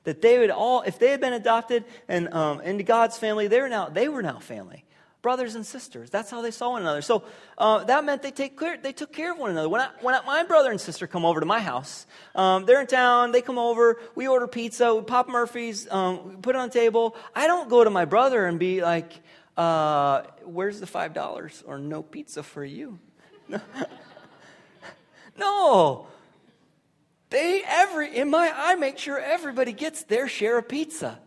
that 0.08 0.22
they 0.22 0.39
would 0.39 0.50
all, 0.50 0.84
if 0.84 1.00
they 1.00 1.10
had 1.10 1.20
been 1.20 1.34
adopted 1.34 1.84
and 2.08 2.34
um, 2.34 2.62
into 2.62 2.82
God's 2.82 3.17
family, 3.17 3.50
they 3.50 3.60
were 3.60 3.67
now 3.67 3.89
they 3.89 4.08
were 4.08 4.22
now 4.22 4.39
family, 4.39 4.86
brothers 5.22 5.54
and 5.56 5.65
sisters. 5.65 6.10
That's 6.10 6.32
how 6.32 6.41
they 6.41 6.52
saw 6.52 6.70
one 6.70 6.82
another. 6.82 7.02
So 7.02 7.26
uh, 7.58 7.84
that 7.84 8.06
meant 8.06 8.22
they 8.22 8.32
take 8.32 8.58
they 8.82 8.93
took 8.93 9.12
care 9.12 9.34
of 9.34 9.38
one 9.38 9.52
another. 9.52 9.67
When, 9.67 9.82
I, 9.82 9.89
when 10.00 10.15
I, 10.15 10.22
my 10.22 10.43
brother 10.46 10.72
and 10.72 10.80
sister 10.80 11.08
come 11.08 11.26
over 11.26 11.41
to 11.41 11.46
my 11.46 11.60
house, 11.60 12.08
um, 12.36 12.65
they're 12.65 12.80
in 12.80 12.88
town. 12.88 13.34
They 13.34 13.41
come 13.41 13.58
over. 13.58 14.00
We 14.15 14.30
order 14.30 14.48
pizza. 14.48 14.96
We 14.96 15.02
Papa 15.02 15.30
Murphy's. 15.30 15.91
Um, 15.91 16.30
we 16.30 16.36
put 16.38 16.56
it 16.56 16.60
on 16.60 16.70
the 16.70 16.74
table. 16.74 17.17
I 17.36 17.46
don't 17.46 17.67
go 17.67 17.84
to 17.84 17.89
my 17.89 18.06
brother 18.06 18.46
and 18.46 18.58
be 18.58 18.82
like, 18.82 19.12
uh, 19.58 20.22
"Where's 20.46 20.80
the 20.80 20.88
five 20.88 21.13
dollars?" 21.13 21.65
or 21.67 21.80
"No 21.80 22.02
pizza 22.02 22.43
for 22.43 22.63
you." 22.63 22.98
no. 25.38 26.08
They 27.30 27.62
every 27.66 28.16
in 28.16 28.30
my 28.30 28.52
I 28.56 28.76
make 28.76 28.98
sure 28.98 29.20
everybody 29.20 29.74
gets 29.74 30.04
their 30.04 30.28
share 30.28 30.58
of 30.58 30.68
pizza. 30.70 31.20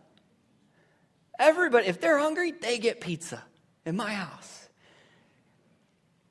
Everybody, 1.37 1.87
if 1.87 1.99
they're 1.99 2.19
hungry, 2.19 2.51
they 2.51 2.77
get 2.77 3.01
pizza 3.01 3.43
in 3.85 3.95
my 3.95 4.13
house. 4.13 4.69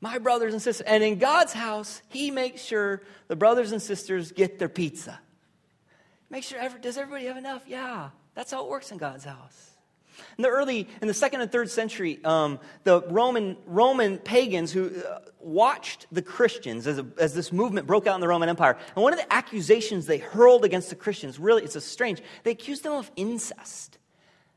My 0.01 0.19
brothers 0.19 0.53
and 0.55 0.63
sisters, 0.63 0.87
and 0.87 1.03
in 1.03 1.19
God's 1.19 1.53
house, 1.53 2.01
He 2.09 2.31
makes 2.31 2.63
sure 2.63 3.03
the 3.29 3.37
brothers 3.37 3.73
and 3.73 3.83
sisters 3.83 4.33
get 4.33 4.59
their 4.59 4.69
pizza. 4.69 5.21
Make 6.31 6.45
sure, 6.45 6.59
every, 6.59 6.81
does 6.81 6.97
everybody 6.97 7.27
have 7.27 7.37
enough? 7.37 7.65
Yeah, 7.67 8.11
that's 8.35 8.53
how 8.53 8.65
it 8.65 8.71
works 8.71 8.93
in 8.93 8.99
God's 8.99 9.25
house. 9.25 9.70
In 10.39 10.43
the 10.43 10.49
early, 10.49 10.89
in 11.01 11.09
the 11.09 11.15
second 11.15 11.41
and 11.41 11.51
third 11.51 11.71
century, 11.71 12.19
um, 12.25 12.59
the 12.85 13.03
Roman, 13.03 13.57
Roman 13.67 14.19
pagans 14.19 14.73
who 14.73 14.91
uh, 14.97 15.21
watched 15.39 16.07
the 16.13 16.23
Christians 16.23 16.87
as, 16.87 16.99
a, 16.99 17.07
as 17.19 17.35
this 17.35 17.53
movement 17.53 17.87
broke 17.87 18.07
out 18.07 18.15
in 18.15 18.21
the 18.21 18.29
Roman 18.29 18.49
Empire, 18.49 18.77
and 18.95 19.03
one 19.03 19.13
of 19.13 19.19
the 19.19 19.33
accusations 19.33 20.07
they 20.07 20.19
hurled 20.19 20.65
against 20.65 20.91
the 20.91 20.97
Christians, 20.97 21.39
really, 21.39 21.63
it's 21.63 21.77
a 21.77 21.81
strange, 21.81 22.23
they 22.43 22.51
accused 22.51 22.83
them 22.83 22.93
of 22.93 23.11
incest. 23.17 23.99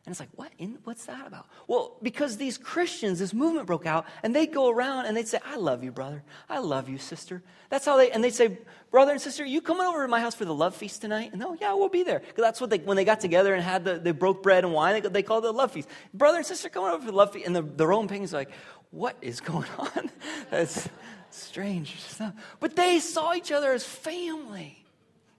And 0.05 0.11
it's 0.11 0.19
like, 0.19 0.29
what? 0.35 0.51
In, 0.57 0.79
what's 0.83 1.05
that 1.05 1.25
about? 1.25 1.47
Well, 1.65 1.95
because 2.01 2.35
these 2.35 2.57
Christians, 2.57 3.19
this 3.19 3.33
movement 3.33 3.67
broke 3.67 3.85
out, 3.85 4.05
and 4.21 4.35
they'd 4.35 4.51
go 4.51 4.69
around 4.69 5.05
and 5.05 5.15
they'd 5.15 5.29
say, 5.29 5.39
I 5.45 5.55
love 5.55 5.81
you, 5.81 5.93
brother. 5.93 6.23
I 6.49 6.59
love 6.59 6.89
you, 6.89 6.97
sister. 6.97 7.41
That's 7.69 7.85
how 7.85 7.95
they, 7.95 8.11
and 8.11 8.21
they'd 8.21 8.33
say, 8.33 8.57
brother 8.91 9.13
and 9.13 9.21
sister, 9.21 9.45
you 9.45 9.61
coming 9.61 9.87
over 9.87 10.01
to 10.01 10.09
my 10.09 10.19
house 10.19 10.35
for 10.35 10.43
the 10.43 10.53
love 10.53 10.75
feast 10.75 10.99
tonight? 10.99 11.31
And 11.31 11.41
oh, 11.41 11.55
yeah, 11.59 11.73
we'll 11.73 11.87
be 11.87 12.03
there. 12.03 12.19
Because 12.19 12.43
that's 12.43 12.59
what 12.59 12.69
they, 12.69 12.79
when 12.79 12.97
they 12.97 13.05
got 13.05 13.21
together 13.21 13.53
and 13.53 13.63
had 13.63 13.85
the, 13.85 13.97
they 13.97 14.11
broke 14.11 14.43
bread 14.43 14.65
and 14.65 14.73
wine, 14.73 15.01
they, 15.01 15.07
they 15.07 15.23
called 15.23 15.45
it 15.45 15.47
the 15.47 15.53
love 15.53 15.71
feast. 15.71 15.87
Brother 16.13 16.37
and 16.37 16.45
sister 16.45 16.67
coming 16.67 16.89
over 16.89 16.99
for 16.99 17.11
the 17.11 17.15
love 17.15 17.31
feast. 17.31 17.47
And 17.47 17.55
the, 17.55 17.61
the 17.61 17.87
Roman 17.87 18.09
pagans 18.09 18.33
are 18.33 18.39
like, 18.39 18.51
what 18.91 19.15
is 19.21 19.39
going 19.39 19.69
on? 19.79 20.11
That's 20.51 20.89
strange 21.29 21.97
stuff. 22.01 22.33
But 22.59 22.75
they 22.75 22.99
saw 22.99 23.33
each 23.33 23.53
other 23.53 23.71
as 23.71 23.85
family. 23.85 24.85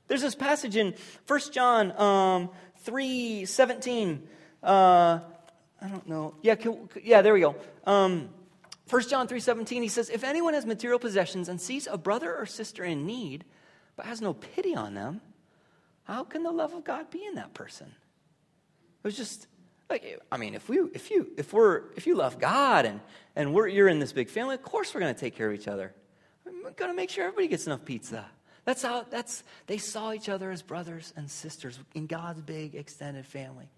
There's 0.09 0.23
this 0.23 0.35
passage 0.35 0.77
in 0.77 0.95
1 1.27 1.41
John 1.53 1.93
um, 2.01 2.51
3 2.79 3.45
17 3.45 4.29
uh, 4.65 5.21
I 5.81 5.89
don't 5.89 6.09
know. 6.09 6.35
Yeah, 6.43 6.55
can, 6.55 6.89
yeah, 7.03 7.23
there 7.23 7.35
we 7.35 7.41
go. 7.41 7.57
Um, 7.87 8.31
1 8.89 9.09
John 9.09 9.27
3:17 9.27 9.83
he 9.83 9.89
says 9.89 10.11
if 10.11 10.25
anyone 10.25 10.55
has 10.55 10.67
material 10.67 10.99
possessions 10.99 11.49
and 11.49 11.61
sees 11.61 11.87
a 11.87 11.97
brother 11.97 12.35
or 12.35 12.47
sister 12.47 12.85
in 12.85 13.07
need 13.07 13.45
but 13.97 14.07
has 14.07 14.21
no 14.21 14.35
pity 14.35 14.75
on 14.75 14.95
them 14.95 15.21
how 16.05 16.25
can 16.25 16.43
the 16.43 16.51
love 16.51 16.75
of 16.75 16.85
God 16.85 17.11
be 17.11 17.25
in 17.25 17.37
that 17.37 17.55
person 17.55 17.87
it 17.87 19.05
was 19.07 19.17
just 19.17 19.47
like 19.89 20.21
I 20.31 20.37
mean 20.37 20.55
if 20.55 20.69
we 20.69 20.81
if 20.93 21.11
you 21.11 21.29
if 21.39 21.53
we're 21.53 21.93
if 21.97 22.07
you 22.07 22.15
love 22.15 22.39
God 22.39 22.85
and 22.85 23.01
and 23.37 23.55
we're 23.55 23.69
you're 23.69 23.89
in 23.89 24.01
this 24.01 24.13
big 24.13 24.29
family 24.29 24.55
of 24.55 24.63
course 24.63 24.95
we're 24.95 25.01
going 25.01 25.15
to 25.15 25.21
take 25.21 25.35
care 25.35 25.49
of 25.49 25.59
each 25.59 25.69
other 25.69 25.95
we're 26.45 26.71
going 26.73 26.91
to 26.91 26.97
make 26.97 27.09
sure 27.09 27.25
everybody 27.25 27.49
gets 27.49 27.67
enough 27.67 27.85
pizza 27.85 28.27
that's 28.67 28.83
how 28.83 29.07
that's 29.11 29.45
they 29.67 29.79
saw 29.79 30.13
each 30.13 30.29
other 30.29 30.51
as 30.51 30.61
brothers 30.61 31.13
and 31.17 31.31
sisters 31.31 31.79
in 31.95 32.07
God's 32.07 32.43
big 32.43 32.75
extended 32.75 33.25
family 33.25 33.71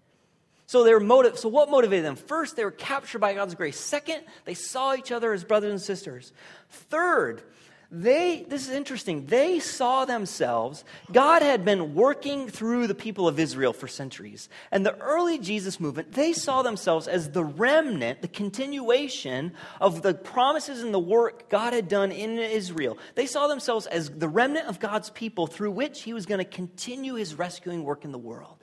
so 0.67 0.83
they 0.83 0.93
were 0.93 0.99
motive. 0.99 1.39
So 1.39 1.47
what 1.47 1.71
motivated 1.71 2.05
them? 2.05 2.17
First, 2.17 2.57
they 2.57 2.65
were 2.65 2.71
captured 2.71 3.19
by 3.19 3.33
God's 3.33 3.55
grace. 3.55 3.79
Second, 3.79 4.21
they 4.43 4.53
saw 4.53 4.93
each 4.93 5.13
other 5.13 5.31
as 5.31 5.45
brothers 5.45 5.71
and 5.71 5.81
sisters. 5.81 6.33
Third, 6.69 7.41
they 7.89 8.45
this 8.49 8.67
is 8.67 8.75
interesting. 8.75 9.27
They 9.27 9.59
saw 9.59 10.03
themselves. 10.03 10.83
God 11.09 11.41
had 11.41 11.63
been 11.63 11.95
working 11.95 12.49
through 12.49 12.87
the 12.87 12.95
people 12.95 13.29
of 13.29 13.39
Israel 13.39 13.71
for 13.71 13.87
centuries. 13.87 14.49
And 14.69 14.85
the 14.85 14.97
early 14.97 15.37
Jesus 15.37 15.79
movement, 15.79 16.11
they 16.11 16.33
saw 16.33 16.63
themselves 16.63 17.07
as 17.07 17.29
the 17.29 17.45
remnant, 17.45 18.21
the 18.21 18.27
continuation 18.27 19.53
of 19.79 20.01
the 20.01 20.13
promises 20.13 20.83
and 20.83 20.93
the 20.93 20.99
work 20.99 21.47
God 21.47 21.71
had 21.71 21.87
done 21.87 22.11
in 22.11 22.37
Israel. 22.37 22.97
They 23.15 23.25
saw 23.25 23.47
themselves 23.47 23.87
as 23.87 24.09
the 24.09 24.27
remnant 24.27 24.67
of 24.67 24.81
God's 24.81 25.09
people 25.11 25.47
through 25.47 25.71
which 25.71 26.01
he 26.01 26.11
was 26.11 26.25
going 26.25 26.39
to 26.39 26.45
continue 26.45 27.13
his 27.13 27.35
rescuing 27.35 27.85
work 27.85 28.03
in 28.03 28.11
the 28.11 28.17
world. 28.17 28.56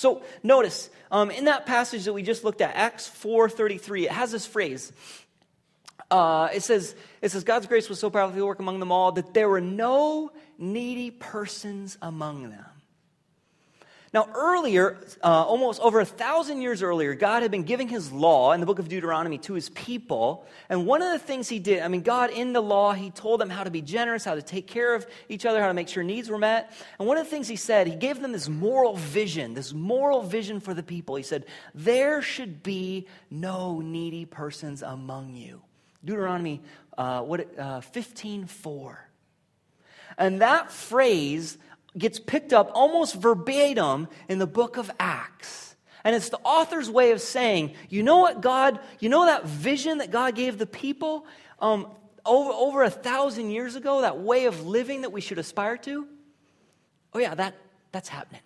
So 0.00 0.22
notice 0.42 0.88
um, 1.10 1.30
in 1.30 1.44
that 1.44 1.66
passage 1.66 2.06
that 2.06 2.14
we 2.14 2.22
just 2.22 2.42
looked 2.42 2.62
at, 2.62 2.74
Acts 2.74 3.06
4:33, 3.06 4.04
it 4.04 4.10
has 4.10 4.32
this 4.32 4.46
phrase. 4.46 4.92
Uh, 6.10 6.48
it 6.54 6.62
says, 6.62 6.94
it 7.20 7.30
says, 7.30 7.44
God's 7.44 7.66
grace 7.66 7.88
was 7.90 8.00
so 8.00 8.08
powerfully 8.08 8.42
work 8.42 8.58
among 8.58 8.80
them 8.80 8.90
all 8.90 9.12
that 9.12 9.34
there 9.34 9.48
were 9.48 9.60
no 9.60 10.32
needy 10.58 11.10
persons 11.10 11.98
among 12.00 12.48
them. 12.50 12.64
Now, 14.12 14.28
earlier, 14.34 14.98
uh, 15.22 15.44
almost 15.44 15.80
over 15.80 16.00
a 16.00 16.04
thousand 16.04 16.60
years 16.62 16.82
earlier, 16.82 17.14
God 17.14 17.42
had 17.42 17.52
been 17.52 17.62
giving 17.62 17.86
his 17.86 18.10
law 18.10 18.50
in 18.50 18.58
the 18.58 18.66
book 18.66 18.80
of 18.80 18.88
Deuteronomy 18.88 19.38
to 19.38 19.54
his 19.54 19.68
people. 19.68 20.46
And 20.68 20.84
one 20.84 21.00
of 21.00 21.12
the 21.12 21.18
things 21.20 21.48
he 21.48 21.60
did, 21.60 21.80
I 21.80 21.86
mean, 21.86 22.02
God 22.02 22.30
in 22.30 22.52
the 22.52 22.60
law, 22.60 22.92
he 22.92 23.10
told 23.12 23.40
them 23.40 23.48
how 23.48 23.62
to 23.62 23.70
be 23.70 23.80
generous, 23.80 24.24
how 24.24 24.34
to 24.34 24.42
take 24.42 24.66
care 24.66 24.96
of 24.96 25.06
each 25.28 25.46
other, 25.46 25.60
how 25.60 25.68
to 25.68 25.74
make 25.74 25.86
sure 25.86 26.02
needs 26.02 26.28
were 26.28 26.38
met. 26.38 26.72
And 26.98 27.06
one 27.06 27.18
of 27.18 27.24
the 27.24 27.30
things 27.30 27.46
he 27.46 27.54
said, 27.54 27.86
he 27.86 27.94
gave 27.94 28.20
them 28.20 28.32
this 28.32 28.48
moral 28.48 28.96
vision, 28.96 29.54
this 29.54 29.72
moral 29.72 30.22
vision 30.22 30.58
for 30.58 30.74
the 30.74 30.82
people. 30.82 31.14
He 31.14 31.22
said, 31.22 31.46
There 31.72 32.20
should 32.20 32.64
be 32.64 33.06
no 33.30 33.80
needy 33.80 34.24
persons 34.24 34.82
among 34.82 35.36
you. 35.36 35.62
Deuteronomy 36.04 36.62
uh, 36.98 37.22
what, 37.22 37.56
uh, 37.56 37.80
15 37.80 38.46
4. 38.46 39.06
And 40.18 40.40
that 40.40 40.72
phrase 40.72 41.56
gets 41.96 42.18
picked 42.18 42.52
up 42.52 42.70
almost 42.74 43.14
verbatim 43.14 44.08
in 44.28 44.38
the 44.38 44.46
book 44.46 44.76
of 44.76 44.90
Acts. 44.98 45.76
And 46.04 46.16
it's 46.16 46.30
the 46.30 46.38
author's 46.38 46.88
way 46.88 47.10
of 47.10 47.20
saying, 47.20 47.74
you 47.88 48.02
know 48.02 48.18
what 48.18 48.40
God, 48.40 48.80
you 49.00 49.08
know 49.08 49.26
that 49.26 49.44
vision 49.44 49.98
that 49.98 50.10
God 50.10 50.34
gave 50.34 50.56
the 50.56 50.66
people 50.66 51.26
um, 51.58 51.88
over, 52.24 52.50
over 52.50 52.82
a 52.82 52.90
thousand 52.90 53.50
years 53.50 53.76
ago, 53.76 54.00
that 54.00 54.18
way 54.18 54.46
of 54.46 54.66
living 54.66 55.02
that 55.02 55.12
we 55.12 55.20
should 55.20 55.38
aspire 55.38 55.76
to? 55.78 56.06
Oh, 57.12 57.18
yeah, 57.18 57.34
that, 57.34 57.54
that's 57.92 58.08
happening. 58.08 58.40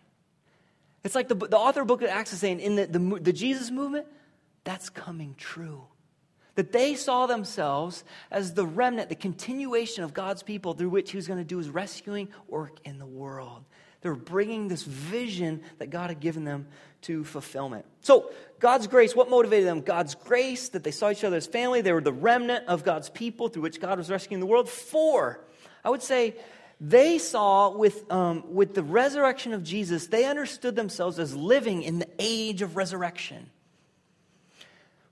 It's 1.05 1.15
like 1.15 1.29
the, 1.29 1.35
the 1.35 1.59
author 1.59 1.83
of 1.83 1.87
book 1.87 2.03
of 2.03 2.09
Acts 2.09 2.33
is 2.33 2.41
saying, 2.41 2.61
in 2.61 2.77
the, 2.77 2.87
the, 2.87 3.21
the 3.21 3.33
Jesus 3.33 3.71
movement, 3.71 4.07
that's 4.65 4.89
coming 4.89 5.35
true 5.39 5.85
that 6.55 6.73
they 6.73 6.95
saw 6.95 7.27
themselves 7.27 8.05
as 8.31 8.55
the 8.55 8.67
remnant, 8.67 9.09
the 9.09 9.15
continuation 9.15 10.05
of 10.05 10.15
God's 10.15 10.43
people 10.43 10.75
through 10.75 10.91
which 10.91 11.11
He 11.11 11.17
was 11.17 11.27
going 11.27 11.41
to 11.41 11.45
do 11.45 11.59
His 11.59 11.69
rescuing 11.69 12.29
work 12.49 12.79
in 12.85 12.99
the 12.99 13.07
world. 13.07 13.65
They 14.01 14.11
were 14.11 14.17
bringing 14.17 14.69
this 14.69 14.83
vision 14.83 15.63
that 15.79 15.89
God 15.89 16.11
had 16.11 16.21
given 16.21 16.45
them 16.45 16.67
to 17.03 17.25
fulfillment. 17.25 17.87
So, 18.03 18.31
God's 18.61 18.87
grace, 18.87 19.17
what 19.17 19.31
motivated 19.31 19.67
them? 19.67 19.81
God's 19.81 20.15
grace, 20.15 20.69
that 20.71 20.85
they 20.85 20.91
saw 20.91 21.11
each 21.11 21.25
other 21.25 21.39
as 21.39 21.47
family. 21.47 21.81
They 21.81 21.93
were 21.93 22.03
the 22.03 22.13
remnant 22.13 22.67
of 22.67 22.85
God's 22.85 23.09
people 23.09 23.49
through 23.49 23.63
which 23.63 23.81
God 23.81 23.97
was 23.97 24.11
rescuing 24.11 24.41
the 24.41 24.47
world. 24.47 24.69
Four, 24.69 25.41
I 25.83 25.91
would 25.91 26.03
say 26.03 26.37
they 26.81 27.19
saw 27.19 27.71
with, 27.71 28.11
um, 28.13 28.45
with 28.53 28.75
the 28.75 28.83
resurrection 28.83 29.55
of 29.55 29.63
Jesus, 29.63 30.09
they 30.09 30.27
understood 30.27 30.77
themselves 30.77 31.19
as 31.19 31.35
living 31.35 31.83
in 31.83 31.99
the 31.99 32.09
age 32.19 32.61
of 32.61 32.77
resurrection. 32.77 33.51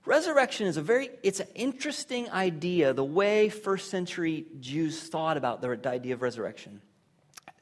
Resurrection 0.05 0.67
is 0.67 0.75
a 0.75 0.81
very, 0.81 1.09
it's 1.23 1.39
an 1.39 1.47
interesting 1.55 2.29
idea, 2.29 2.93
the 2.93 3.03
way 3.03 3.47
first 3.47 3.89
century 3.89 4.45
Jews 4.59 4.99
thought 4.99 5.37
about 5.37 5.61
the, 5.61 5.79
idea 5.89 6.13
of 6.13 6.21
resurrection. 6.21 6.81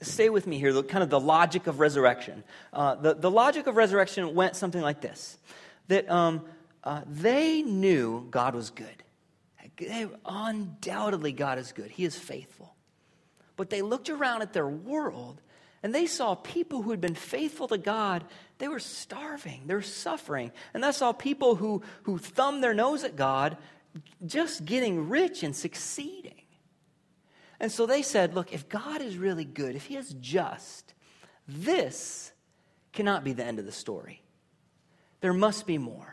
Stay 0.01 0.29
with 0.29 0.47
me 0.47 0.57
here, 0.57 0.73
the, 0.73 0.83
kind 0.83 1.03
of 1.03 1.11
the 1.11 1.19
logic 1.19 1.67
of 1.67 1.79
resurrection. 1.79 2.43
Uh, 2.73 2.95
the, 2.95 3.13
the 3.13 3.29
logic 3.29 3.67
of 3.67 3.75
resurrection 3.75 4.33
went 4.33 4.55
something 4.55 4.81
like 4.81 5.01
this 5.01 5.37
that 5.87 6.09
um, 6.09 6.41
uh, 6.83 7.01
they 7.05 7.61
knew 7.61 8.25
God 8.31 8.55
was 8.55 8.69
good. 8.69 9.03
They, 9.77 10.07
undoubtedly, 10.25 11.33
God 11.33 11.59
is 11.59 11.71
good, 11.71 11.91
He 11.91 12.05
is 12.05 12.17
faithful. 12.17 12.75
But 13.55 13.69
they 13.69 13.83
looked 13.83 14.09
around 14.09 14.41
at 14.41 14.53
their 14.53 14.67
world 14.67 15.41
and 15.83 15.95
they 15.95 16.05
saw 16.05 16.35
people 16.35 16.83
who 16.83 16.91
had 16.91 17.01
been 17.01 17.15
faithful 17.15 17.67
to 17.67 17.77
God, 17.77 18.23
they 18.59 18.67
were 18.67 18.79
starving, 18.79 19.63
they 19.65 19.73
were 19.73 19.81
suffering. 19.81 20.51
And 20.73 20.83
they 20.83 20.91
saw 20.91 21.11
people 21.11 21.55
who, 21.55 21.81
who 22.03 22.17
thumbed 22.17 22.63
their 22.63 22.73
nose 22.73 23.03
at 23.03 23.15
God 23.15 23.57
just 24.25 24.65
getting 24.65 25.09
rich 25.09 25.43
and 25.43 25.55
succeeding. 25.55 26.41
And 27.59 27.71
so 27.71 27.85
they 27.85 28.01
said, 28.01 28.33
look, 28.33 28.53
if 28.53 28.69
God 28.69 29.01
is 29.01 29.17
really 29.17 29.45
good, 29.45 29.75
if 29.75 29.85
He 29.85 29.97
is 29.97 30.15
just, 30.19 30.93
this 31.47 32.31
cannot 32.93 33.23
be 33.23 33.33
the 33.33 33.43
end 33.43 33.59
of 33.59 33.65
the 33.65 33.71
story. 33.71 34.21
There 35.21 35.33
must 35.33 35.65
be 35.65 35.77
more. 35.77 36.10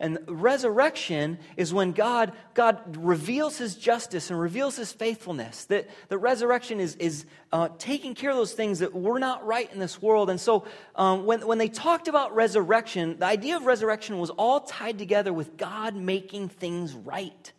And 0.00 0.18
resurrection 0.26 1.38
is 1.58 1.74
when 1.74 1.92
God, 1.92 2.32
God 2.54 2.96
reveals 2.96 3.58
his 3.58 3.76
justice 3.76 4.30
and 4.30 4.40
reveals 4.40 4.74
his 4.74 4.90
faithfulness. 4.90 5.66
That 5.66 5.90
the 6.08 6.16
resurrection 6.16 6.80
is, 6.80 6.96
is 6.96 7.26
uh, 7.52 7.68
taking 7.76 8.14
care 8.14 8.30
of 8.30 8.36
those 8.36 8.54
things 8.54 8.78
that 8.78 8.94
were 8.94 9.18
not 9.18 9.46
right 9.46 9.70
in 9.70 9.78
this 9.78 10.00
world. 10.00 10.30
And 10.30 10.40
so 10.40 10.64
um, 10.96 11.26
when, 11.26 11.46
when 11.46 11.58
they 11.58 11.68
talked 11.68 12.08
about 12.08 12.34
resurrection, 12.34 13.18
the 13.18 13.26
idea 13.26 13.56
of 13.56 13.66
resurrection 13.66 14.18
was 14.18 14.30
all 14.30 14.60
tied 14.60 14.96
together 14.96 15.34
with 15.34 15.58
God 15.58 15.94
making 15.94 16.48
things 16.48 16.94
right. 16.94 17.52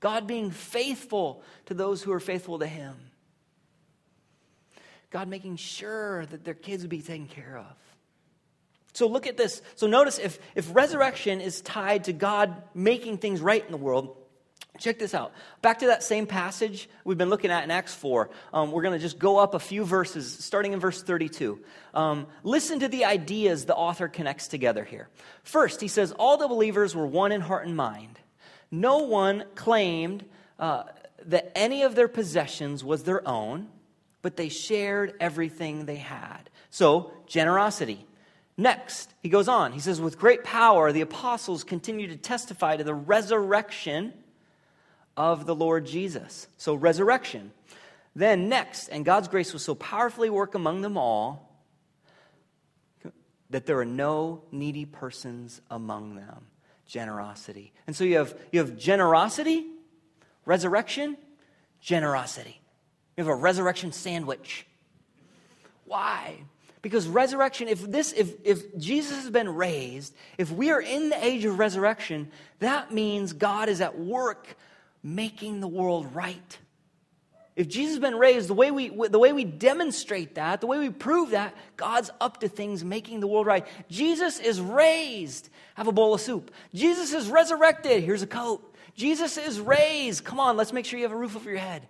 God 0.00 0.26
being 0.26 0.50
faithful 0.50 1.42
to 1.66 1.74
those 1.74 2.02
who 2.02 2.10
are 2.12 2.20
faithful 2.20 2.58
to 2.58 2.66
him. 2.66 2.96
God 5.10 5.28
making 5.28 5.56
sure 5.56 6.24
that 6.24 6.42
their 6.42 6.54
kids 6.54 6.82
would 6.82 6.90
be 6.90 7.02
taken 7.02 7.26
care 7.26 7.58
of. 7.58 7.91
So 8.92 9.06
look 9.06 9.26
at 9.26 9.36
this. 9.36 9.62
So 9.74 9.86
notice 9.86 10.18
if, 10.18 10.38
if 10.54 10.74
resurrection 10.74 11.40
is 11.40 11.60
tied 11.62 12.04
to 12.04 12.12
God 12.12 12.62
making 12.74 13.18
things 13.18 13.40
right 13.40 13.64
in 13.64 13.72
the 13.72 13.78
world, 13.78 14.16
check 14.78 14.98
this 14.98 15.14
out. 15.14 15.32
Back 15.62 15.78
to 15.80 15.86
that 15.86 16.02
same 16.02 16.26
passage 16.26 16.88
we've 17.04 17.16
been 17.16 17.30
looking 17.30 17.50
at 17.50 17.64
in 17.64 17.70
Acts 17.70 17.94
4. 17.94 18.30
Um, 18.52 18.70
we're 18.70 18.82
going 18.82 18.98
to 18.98 19.02
just 19.02 19.18
go 19.18 19.38
up 19.38 19.54
a 19.54 19.58
few 19.58 19.84
verses, 19.84 20.44
starting 20.44 20.72
in 20.72 20.80
verse 20.80 21.02
32. 21.02 21.60
Um, 21.94 22.26
listen 22.42 22.80
to 22.80 22.88
the 22.88 23.04
ideas 23.04 23.64
the 23.64 23.74
author 23.74 24.08
connects 24.08 24.48
together 24.48 24.84
here. 24.84 25.08
First, 25.42 25.80
he 25.80 25.88
says, 25.88 26.12
All 26.12 26.36
the 26.36 26.48
believers 26.48 26.94
were 26.94 27.06
one 27.06 27.32
in 27.32 27.40
heart 27.40 27.66
and 27.66 27.76
mind. 27.76 28.18
No 28.70 28.98
one 28.98 29.44
claimed 29.54 30.24
uh, 30.58 30.84
that 31.26 31.52
any 31.56 31.82
of 31.82 31.94
their 31.94 32.08
possessions 32.08 32.82
was 32.82 33.04
their 33.04 33.26
own, 33.26 33.68
but 34.22 34.36
they 34.36 34.48
shared 34.48 35.14
everything 35.20 35.86
they 35.86 35.96
had. 35.96 36.50
So, 36.70 37.12
generosity 37.26 38.06
Next, 38.56 39.12
he 39.22 39.28
goes 39.28 39.48
on. 39.48 39.72
He 39.72 39.80
says, 39.80 40.00
With 40.00 40.18
great 40.18 40.44
power, 40.44 40.92
the 40.92 41.00
apostles 41.00 41.64
continue 41.64 42.08
to 42.08 42.16
testify 42.16 42.76
to 42.76 42.84
the 42.84 42.94
resurrection 42.94 44.12
of 45.16 45.46
the 45.46 45.54
Lord 45.54 45.86
Jesus. 45.86 46.46
So, 46.58 46.74
resurrection. 46.74 47.52
Then, 48.14 48.48
next, 48.48 48.88
and 48.88 49.04
God's 49.04 49.28
grace 49.28 49.52
was 49.52 49.64
so 49.64 49.74
powerfully 49.74 50.28
work 50.28 50.54
among 50.54 50.82
them 50.82 50.98
all 50.98 51.52
that 53.52 53.66
there 53.66 53.78
are 53.78 53.86
no 53.86 54.42
needy 54.50 54.84
persons 54.84 55.60
among 55.70 56.16
them. 56.16 56.46
Generosity. 56.86 57.72
And 57.86 57.96
so 57.96 58.04
you 58.04 58.18
have, 58.18 58.38
you 58.50 58.60
have 58.60 58.76
generosity, 58.76 59.66
resurrection, 60.44 61.16
generosity. 61.80 62.60
You 63.16 63.24
have 63.24 63.32
a 63.32 63.34
resurrection 63.34 63.92
sandwich. 63.92 64.66
Why? 65.86 66.44
Because 66.82 67.06
resurrection, 67.06 67.68
if 67.68 67.80
this, 67.88 68.12
if, 68.12 68.34
if 68.44 68.76
Jesus 68.76 69.22
has 69.22 69.30
been 69.30 69.48
raised, 69.54 70.14
if 70.36 70.50
we 70.50 70.70
are 70.72 70.80
in 70.80 71.10
the 71.10 71.24
age 71.24 71.44
of 71.44 71.58
resurrection, 71.58 72.30
that 72.58 72.92
means 72.92 73.32
God 73.32 73.68
is 73.68 73.80
at 73.80 73.98
work 73.98 74.56
making 75.02 75.60
the 75.60 75.68
world 75.68 76.12
right. 76.14 76.58
If 77.54 77.68
Jesus 77.68 77.94
has 77.94 78.00
been 78.00 78.16
raised, 78.16 78.48
the 78.48 78.54
way, 78.54 78.70
we, 78.70 78.88
the 78.88 79.18
way 79.18 79.32
we 79.32 79.44
demonstrate 79.44 80.34
that, 80.36 80.60
the 80.60 80.66
way 80.66 80.78
we 80.78 80.90
prove 80.90 81.30
that, 81.30 81.54
God's 81.76 82.10
up 82.20 82.40
to 82.40 82.48
things 82.48 82.82
making 82.82 83.20
the 83.20 83.26
world 83.26 83.46
right. 83.46 83.66
Jesus 83.88 84.40
is 84.40 84.60
raised. 84.60 85.50
Have 85.74 85.86
a 85.86 85.92
bowl 85.92 86.14
of 86.14 86.20
soup. 86.20 86.50
Jesus 86.74 87.12
is 87.12 87.28
resurrected. 87.28 88.02
Here's 88.02 88.22
a 88.22 88.26
coat. 88.26 88.74
Jesus 88.94 89.36
is 89.36 89.60
raised. 89.60 90.24
Come 90.24 90.40
on, 90.40 90.56
let's 90.56 90.72
make 90.72 90.86
sure 90.86 90.98
you 90.98 91.04
have 91.04 91.12
a 91.12 91.16
roof 91.16 91.36
over 91.36 91.48
your 91.48 91.58
head. 91.58 91.86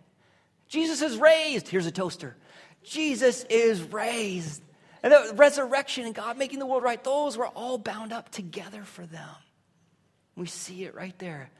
Jesus 0.69 1.01
is 1.01 1.17
raised. 1.17 1.69
Here's 1.69 1.87
a 1.87 1.93
toaster. 1.93 2.37
Jesus 2.83 3.45
is 3.45 3.83
raised. 3.83 4.63
And 5.03 5.13
the 5.13 5.33
resurrection 5.35 6.07
and 6.07 6.15
God 6.15 6.39
making 6.39 6.59
the 6.59 6.67
world 6.67 6.83
right, 6.83 7.03
those 7.03 7.37
were 7.37 7.49
all 7.49 7.79
bound 7.79 8.13
up 8.13 8.31
together 8.31 8.85
for 8.85 9.05
them. 9.05 9.29
We 10.37 10.47
see 10.47 10.85
it 10.85 10.95
right 10.95 11.19
there. 11.19 11.51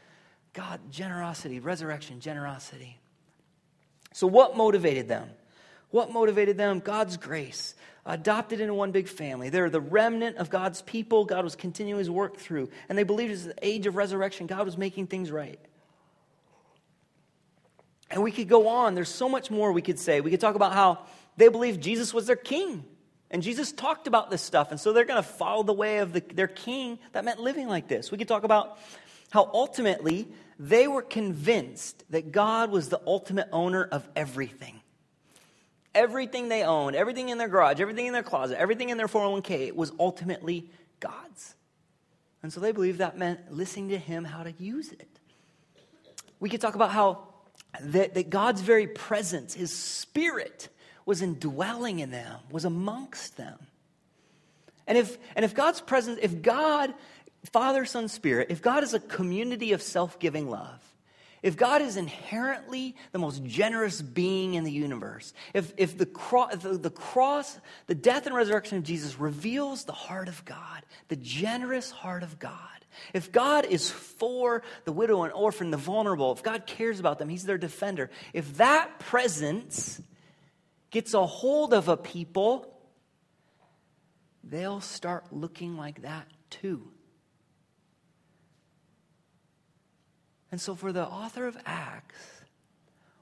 God, 0.53 0.81
generosity, 0.91 1.61
resurrection, 1.61 2.21
generosity. 2.21 2.99
So, 4.13 4.27
what 4.27 4.57
motivated 4.57 5.09
them? 5.09 5.29
What 5.91 6.13
motivated 6.13 6.57
them? 6.57 6.81
God's 6.81 7.17
grace. 7.17 7.75
Adopted 8.05 8.61
into 8.61 8.75
one 8.75 8.91
big 8.91 9.09
family. 9.09 9.49
They're 9.49 9.71
the 9.71 9.81
remnant 9.81 10.37
of 10.37 10.51
God's 10.51 10.83
people. 10.83 11.25
God 11.25 11.45
was 11.45 11.55
continuing 11.55 11.99
his 11.99 12.11
work 12.11 12.37
through. 12.37 12.71
And 12.89 12.99
they 12.99 13.05
believed 13.05 13.33
as 13.33 13.45
the 13.47 13.55
age 13.63 13.87
of 13.87 13.95
resurrection, 13.95 14.47
God 14.47 14.65
was 14.65 14.77
making 14.77 15.07
things 15.07 15.31
right. 15.31 15.61
And 18.11 18.23
we 18.23 18.33
could 18.33 18.49
go 18.49 18.69
on. 18.69 18.95
There's 18.95 19.09
so 19.09 19.29
much 19.29 19.51
more 19.51 19.73
we 19.73 19.83
could 19.83 19.99
say. 19.99 20.21
We 20.21 20.31
could 20.31 20.41
talk 20.41 20.55
about 20.55 20.73
how 20.73 21.01
they 21.37 21.49
believed 21.49 21.81
Jesus 21.81 22.13
was 22.13 22.27
their 22.27 22.37
king. 22.37 22.85
And 23.33 23.43
Jesus 23.43 23.73
talked 23.73 24.07
about 24.07 24.31
this 24.31 24.43
stuff. 24.43 24.71
And 24.71 24.79
so 24.79 24.93
they're 24.93 25.07
going 25.07 25.23
to 25.23 25.29
follow 25.29 25.63
the 25.63 25.73
way 25.73 25.99
of 25.99 26.13
the, 26.13 26.21
their 26.21 26.49
king. 26.49 26.99
That 27.13 27.25
meant 27.25 27.41
living 27.41 27.67
like 27.67 27.89
this. 27.89 28.13
We 28.13 28.19
could 28.19 28.29
talk 28.29 28.45
about 28.45 28.79
how 29.31 29.51
ultimately 29.55 30.29
they 30.59 30.87
were 30.87 31.03
convinced 31.03 32.05
that 32.11 32.31
God 32.31 32.71
was 32.71 32.91
the 32.91 33.01
ultimate 33.07 33.49
owner 33.51 33.85
of 33.85 34.07
everything. 34.15 34.81
Everything 35.95 36.49
they 36.49 36.63
owned, 36.63 36.95
everything 36.95 37.31
in 37.31 37.39
their 37.39 37.49
garage, 37.49 37.81
everything 37.81 38.07
in 38.07 38.13
their 38.13 38.23
closet, 38.23 38.59
everything 38.59 38.91
in 38.91 38.99
their 38.99 39.09
401k 39.09 39.75
was 39.75 39.93
ultimately 39.99 40.71
God's. 41.01 41.55
And 42.43 42.53
so 42.53 42.61
they 42.61 42.73
believed 42.73 42.99
that 42.99 43.17
meant 43.17 43.53
listening 43.53 43.91
to 43.91 43.99
Him 43.99 44.25
how 44.25 44.43
to 44.43 44.53
use 44.59 44.93
it. 44.93 45.09
We 46.39 46.51
could 46.51 46.61
talk 46.61 46.75
about 46.75 46.91
how 46.91 47.29
that, 47.81 48.15
that 48.15 48.31
God's 48.31 48.61
very 48.61 48.87
presence, 48.87 49.55
His 49.55 49.75
Spirit, 49.75 50.69
was 51.05 51.23
indwelling 51.23 51.99
in 51.99 52.11
them, 52.11 52.41
was 52.51 52.65
amongst 52.65 53.37
them. 53.37 53.59
And 54.87 54.99
if, 54.99 55.17
and 55.37 55.45
if 55.45 55.55
God's 55.55 55.81
presence, 55.81 56.19
if 56.23 56.43
God 56.43 56.93
Father, 57.51 57.85
Son, 57.85 58.09
Spirit, 58.09 58.49
if 58.51 58.63
God 58.63 58.85
is 58.85 58.95
a 58.95 59.01
community 59.01 59.73
of 59.73 59.83
self 59.83 60.19
giving 60.19 60.49
love, 60.49 60.81
if 61.43 61.57
God 61.57 61.83
is 61.83 61.97
inherently 61.97 62.95
the 63.11 63.19
most 63.19 63.45
generous 63.45 64.01
being 64.01 64.55
in 64.55 64.63
the 64.63 64.71
universe, 64.71 65.35
if, 65.53 65.73
if 65.77 65.99
the, 65.99 66.07
cro- 66.07 66.55
the, 66.55 66.79
the 66.79 66.91
cross, 66.91 67.59
the 67.89 67.97
death 67.97 68.27
and 68.27 68.35
resurrection 68.35 68.79
of 68.79 68.85
Jesus 68.85 69.19
reveals 69.19 69.85
the 69.85 69.93
heart 69.93 70.29
of 70.29 70.45
God, 70.45 70.85
the 71.09 71.17
generous 71.17 71.91
heart 71.91 72.23
of 72.23 72.39
God, 72.39 72.57
if 73.13 73.33
God 73.33 73.65
is 73.65 73.91
for 73.91 74.63
the 74.85 74.93
widow 74.93 75.25
and 75.25 75.33
orphan, 75.33 75.73
the 75.73 75.77
vulnerable, 75.77 76.31
if 76.31 76.45
God 76.45 76.67
cares 76.67 77.01
about 77.01 77.19
them, 77.19 77.29
He's 77.29 77.45
their 77.45 77.59
defender, 77.59 78.09
if 78.33 78.59
that 78.59 79.01
presence 79.01 80.01
gets 80.93 81.15
a 81.15 81.27
hold 81.27 81.75
of 81.75 81.89
a 81.89 81.97
people, 81.97 82.73
they'll 84.45 84.81
start 84.81 85.33
looking 85.33 85.77
like 85.77 86.03
that 86.03 86.29
too. 86.51 86.89
And 90.53 90.61
so, 90.61 90.75
for 90.75 90.93
the 90.93 91.05
author 91.05 91.47
of 91.47 91.57
Acts, 91.65 92.15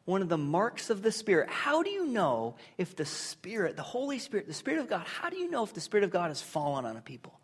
one 0.04 0.20
of 0.20 0.28
the 0.28 0.36
marks 0.36 0.90
of 0.90 1.02
the 1.02 1.12
Spirit, 1.12 1.48
how 1.48 1.84
do 1.84 1.90
you 1.90 2.04
know 2.04 2.56
if 2.76 2.96
the 2.96 3.04
Spirit, 3.04 3.76
the 3.76 3.82
Holy 3.82 4.18
Spirit, 4.18 4.48
the 4.48 4.52
Spirit 4.52 4.80
of 4.80 4.88
God, 4.88 5.06
how 5.06 5.30
do 5.30 5.36
you 5.36 5.48
know 5.48 5.62
if 5.62 5.72
the 5.72 5.80
Spirit 5.80 6.02
of 6.02 6.10
God 6.10 6.28
has 6.28 6.42
fallen 6.42 6.84
on 6.84 6.96
a 6.96 7.00
people? 7.00 7.38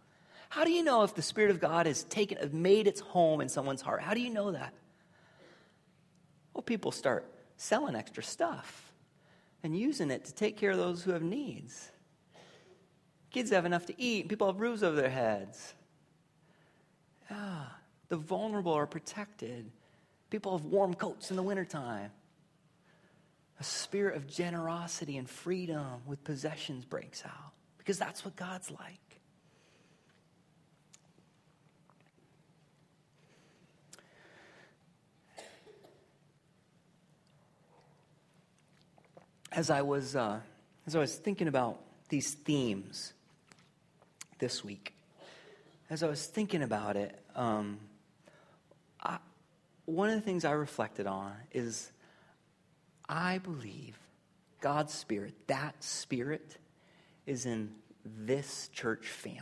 How 0.48 0.64
do 0.64 0.72
you 0.72 0.82
know 0.82 1.04
if 1.04 1.14
the 1.14 1.22
Spirit 1.22 1.52
of 1.52 1.60
God 1.60 1.86
has 1.86 2.02
taken, 2.02 2.38
made 2.60 2.88
its 2.88 3.00
home 3.00 3.40
in 3.40 3.48
someone's 3.48 3.82
heart? 3.82 4.02
How 4.02 4.14
do 4.14 4.20
you 4.20 4.30
know 4.30 4.50
that? 4.50 4.74
Well, 6.52 6.62
people 6.62 6.90
start 6.90 7.30
selling 7.56 7.94
extra 7.94 8.24
stuff 8.24 8.85
and 9.62 9.76
using 9.76 10.10
it 10.10 10.24
to 10.26 10.34
take 10.34 10.56
care 10.56 10.70
of 10.70 10.78
those 10.78 11.02
who 11.02 11.12
have 11.12 11.22
needs. 11.22 11.90
Kids 13.30 13.50
have 13.50 13.66
enough 13.66 13.86
to 13.86 14.00
eat, 14.00 14.28
people 14.28 14.46
have 14.46 14.60
roofs 14.60 14.82
over 14.82 14.96
their 14.96 15.10
heads. 15.10 15.74
Yeah. 17.30 17.64
The 18.08 18.16
vulnerable 18.16 18.72
are 18.72 18.86
protected. 18.86 19.70
People 20.30 20.56
have 20.56 20.66
warm 20.66 20.94
coats 20.94 21.30
in 21.30 21.36
the 21.36 21.42
wintertime. 21.42 22.10
A 23.58 23.64
spirit 23.64 24.16
of 24.16 24.26
generosity 24.26 25.16
and 25.16 25.28
freedom 25.28 26.02
with 26.06 26.22
possessions 26.24 26.84
breaks 26.84 27.24
out 27.24 27.52
because 27.78 27.98
that's 27.98 28.24
what 28.24 28.36
God's 28.36 28.70
like. 28.70 29.05
As 39.56 39.70
I 39.70 39.80
was, 39.80 40.14
uh, 40.14 40.38
as 40.86 40.94
I 40.94 40.98
was 40.98 41.16
thinking 41.16 41.48
about 41.48 41.80
these 42.10 42.34
themes 42.34 43.14
this 44.38 44.62
week, 44.62 44.92
as 45.88 46.02
I 46.02 46.08
was 46.08 46.26
thinking 46.26 46.62
about 46.62 46.96
it, 46.96 47.18
um, 47.34 47.78
one 49.86 50.10
of 50.10 50.16
the 50.16 50.20
things 50.20 50.44
I 50.44 50.50
reflected 50.50 51.06
on 51.06 51.32
is 51.52 51.90
I 53.08 53.38
believe 53.38 53.96
God's 54.60 54.92
Spirit, 54.92 55.32
that 55.46 55.82
Spirit, 55.82 56.58
is 57.24 57.46
in 57.46 57.70
this 58.04 58.68
church 58.74 59.06
family. 59.06 59.40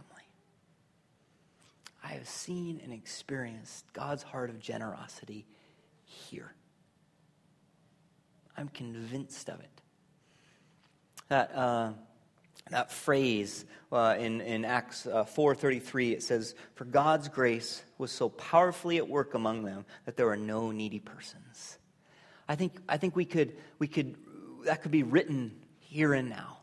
I 2.05 2.09
have 2.09 2.29
seen 2.29 2.81
and 2.85 2.93
experienced 2.93 3.93
God's 3.93 4.23
heart 4.23 4.51
of 4.51 4.61
generosity 4.61 5.45
here. 6.05 6.53
I'm 8.57 8.69
convinced 8.69 9.49
of 9.49 9.59
it. 9.59 9.74
That. 11.29 11.55
Uh, 11.55 11.93
that 12.71 12.91
phrase 12.91 13.65
uh, 13.93 14.17
in, 14.19 14.41
in 14.41 14.65
Acts 14.65 15.07
uh, 15.07 15.25
4.33, 15.25 16.13
it 16.13 16.23
says, 16.23 16.55
For 16.75 16.85
God's 16.85 17.29
grace 17.29 17.85
was 17.99 18.11
so 18.11 18.29
powerfully 18.29 18.97
at 18.97 19.09
work 19.09 19.35
among 19.35 19.65
them 19.65 19.85
that 20.07 20.17
there 20.17 20.27
were 20.27 20.37
no 20.37 20.71
needy 20.71 20.99
persons. 20.99 21.79
I 22.49 22.57
think, 22.57 22.77
I 22.89 22.97
think 22.97 23.17
we 23.17 23.25
could, 23.25 23.57
we 23.79 23.87
could, 23.87 24.17
that 24.65 24.83
could 24.83 24.91
be 24.91 25.03
written 25.03 25.53
here 25.79 26.15
and 26.15 26.29
now. 26.29 26.59